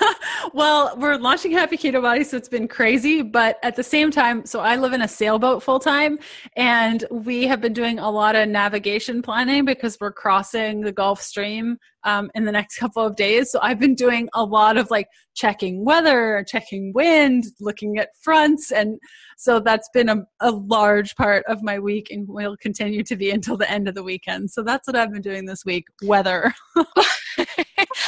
well, 0.54 0.96
we're 0.96 1.16
launching 1.16 1.50
Happy 1.50 1.76
Keto 1.76 2.00
Body, 2.00 2.22
so 2.22 2.36
it's 2.36 2.48
been 2.48 2.68
crazy. 2.68 3.22
But 3.22 3.58
at 3.64 3.74
the 3.74 3.82
same 3.82 4.12
time, 4.12 4.46
so 4.46 4.60
I 4.60 4.76
live 4.76 4.92
in 4.92 5.02
a 5.02 5.08
sailboat 5.08 5.64
full 5.64 5.80
time, 5.80 6.16
and 6.54 7.04
we 7.10 7.48
have 7.48 7.60
been 7.60 7.72
doing 7.72 7.98
a 7.98 8.08
lot 8.08 8.36
of 8.36 8.48
navigation 8.48 9.20
planning 9.20 9.64
because 9.64 9.98
we're 10.00 10.12
crossing 10.12 10.82
the 10.82 10.92
Gulf 10.92 11.20
Stream 11.20 11.76
um, 12.06 12.30
in 12.34 12.44
the 12.44 12.52
next 12.52 12.78
couple 12.78 13.04
of 13.04 13.16
days. 13.16 13.50
So 13.50 13.58
I've 13.62 13.78
been 13.78 13.94
doing 13.94 14.28
a 14.34 14.42
lot 14.42 14.78
of 14.78 14.90
like 14.90 15.08
checking 15.34 15.84
weather, 15.84 16.44
checking 16.48 16.92
wind, 16.94 17.44
looking 17.60 17.98
at 17.98 18.08
fronts. 18.22 18.72
And 18.72 18.98
so 19.36 19.60
that's 19.60 19.90
been 19.92 20.08
a, 20.08 20.22
a 20.40 20.50
large 20.50 21.14
part 21.16 21.44
of 21.46 21.62
my 21.62 21.78
week 21.78 22.08
and 22.10 22.26
will 22.26 22.56
continue 22.56 23.02
to 23.02 23.16
be 23.16 23.30
until 23.30 23.58
the 23.58 23.70
end 23.70 23.86
of 23.86 23.94
the 23.94 24.02
weekend. 24.02 24.50
So 24.50 24.62
that's 24.62 24.86
what 24.86 24.96
I've 24.96 25.12
been 25.12 25.20
doing 25.20 25.44
this 25.44 25.64
week 25.66 25.84
weather. 26.02 26.54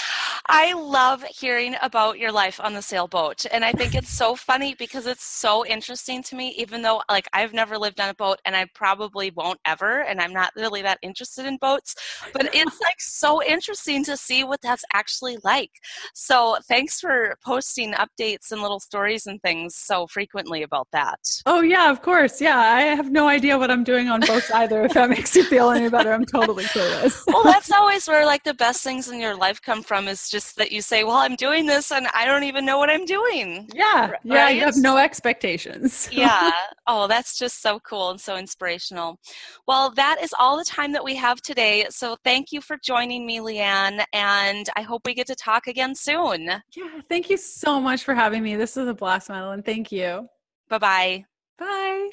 I 0.51 0.73
love 0.73 1.23
hearing 1.25 1.77
about 1.83 2.19
your 2.19 2.33
life 2.33 2.59
on 2.59 2.73
the 2.73 2.81
sailboat. 2.81 3.45
And 3.53 3.65
I 3.65 3.73
think 3.73 3.95
it's 3.95 4.09
so 4.09 4.35
funny 4.49 4.75
because 4.75 5.07
it's 5.07 5.25
so 5.25 5.67
interesting 5.67 6.23
to 6.23 6.37
me, 6.37 6.55
even 6.57 6.81
though 6.81 7.03
like 7.11 7.29
I've 7.35 7.53
never 7.53 7.77
lived 7.77 8.01
on 8.01 8.09
a 8.09 8.15
boat 8.15 8.39
and 8.47 8.57
I 8.57 8.67
probably 8.75 9.31
won't 9.31 9.61
ever, 9.67 10.01
and 10.01 10.21
I'm 10.21 10.33
not 10.33 10.53
really 10.57 10.81
that 10.83 10.99
interested 11.03 11.45
in 11.45 11.59
boats, 11.59 11.95
but 12.33 12.55
it's 12.55 12.81
like 12.83 12.99
so 12.99 13.43
interesting 13.43 14.03
to 14.05 14.17
see 14.17 14.43
what 14.43 14.63
that's 14.63 14.85
actually 14.95 15.37
like. 15.45 15.71
So 16.15 16.57
thanks 16.67 16.99
for 16.99 17.37
posting 17.45 17.93
updates 17.93 18.51
and 18.51 18.63
little 18.63 18.81
stories 18.81 19.27
and 19.27 19.43
things 19.43 19.75
so 19.77 20.07
frequently 20.07 20.63
about 20.63 20.89
that. 20.93 21.19
Oh 21.45 21.61
yeah, 21.61 21.91
of 21.91 22.01
course. 22.01 22.41
Yeah. 22.41 22.59
I 22.59 22.83
have 22.83 23.11
no 23.11 23.29
idea 23.29 23.59
what 23.59 23.71
I'm 23.71 23.85
doing 23.85 24.09
on 24.09 24.21
boats 24.21 24.51
either. 24.51 24.83
If 24.85 24.95
that 24.95 25.11
makes 25.11 25.37
you 25.37 25.45
feel 25.45 25.71
any 25.71 25.91
better, 25.91 26.13
I'm 26.13 26.25
totally 26.25 26.65
clueless. 26.75 27.25
well, 27.27 27.45
that's 27.45 27.71
always 27.71 28.09
where 28.09 28.25
like 28.25 28.45
the 28.45 28.55
best 28.55 28.83
things 28.83 29.09
in 29.09 29.21
your 29.21 29.37
life 29.37 29.61
come 29.61 29.83
from 29.83 30.09
is 30.09 30.31
just 30.31 30.38
that 30.55 30.73
you 30.73 30.83
say, 30.83 31.05
Well, 31.05 31.17
I'm 31.17 31.37
doing 31.37 31.67
this 31.67 31.93
and 31.93 32.07
I 32.15 32.27
don't 32.27 32.45
even 32.45 32.65
know 32.65 32.79
what 32.79 32.91
I'm 32.91 33.05
doing. 33.05 33.69
Yeah. 33.75 34.11
Right? 34.11 34.19
Yeah. 34.25 34.49
You 34.51 34.61
have 34.63 34.77
no 34.77 34.97
expectations. 34.97 36.09
yeah. 36.13 36.51
Oh, 36.87 37.07
that's 37.07 37.39
just 37.39 37.63
so 37.63 37.79
cool 37.81 38.11
and 38.11 38.21
so 38.21 38.37
inspirational. 38.37 39.19
Well, 39.67 39.91
that 39.91 40.23
is 40.23 40.35
all 40.39 40.57
the 40.57 40.65
time 40.65 40.93
that 40.93 41.05
we 41.05 41.15
have 41.17 41.41
today. 41.43 41.87
So 41.91 42.17
thank 42.25 42.53
you 42.53 42.61
for 42.61 42.77
joining 42.83 43.27
me, 43.27 43.39
Leanne, 43.39 44.05
and 44.13 44.69
I 44.77 44.83
hope 44.83 45.03
we 45.05 45.15
get 45.15 45.27
to 45.29 45.35
talk 45.35 45.67
again 45.67 45.95
soon. 45.95 46.47
Yeah. 46.47 47.01
Thank 47.09 47.31
you 47.31 47.37
so 47.37 47.81
much 47.81 48.05
for 48.05 48.15
having 48.15 48.43
me. 48.43 48.57
This 48.57 48.77
was 48.77 48.89
a 48.89 48.95
blast, 48.95 49.29
Madeline. 49.29 49.63
Thank 49.63 49.93
you. 49.93 50.29
Bye-bye. 50.69 51.25
Bye. 51.59 52.11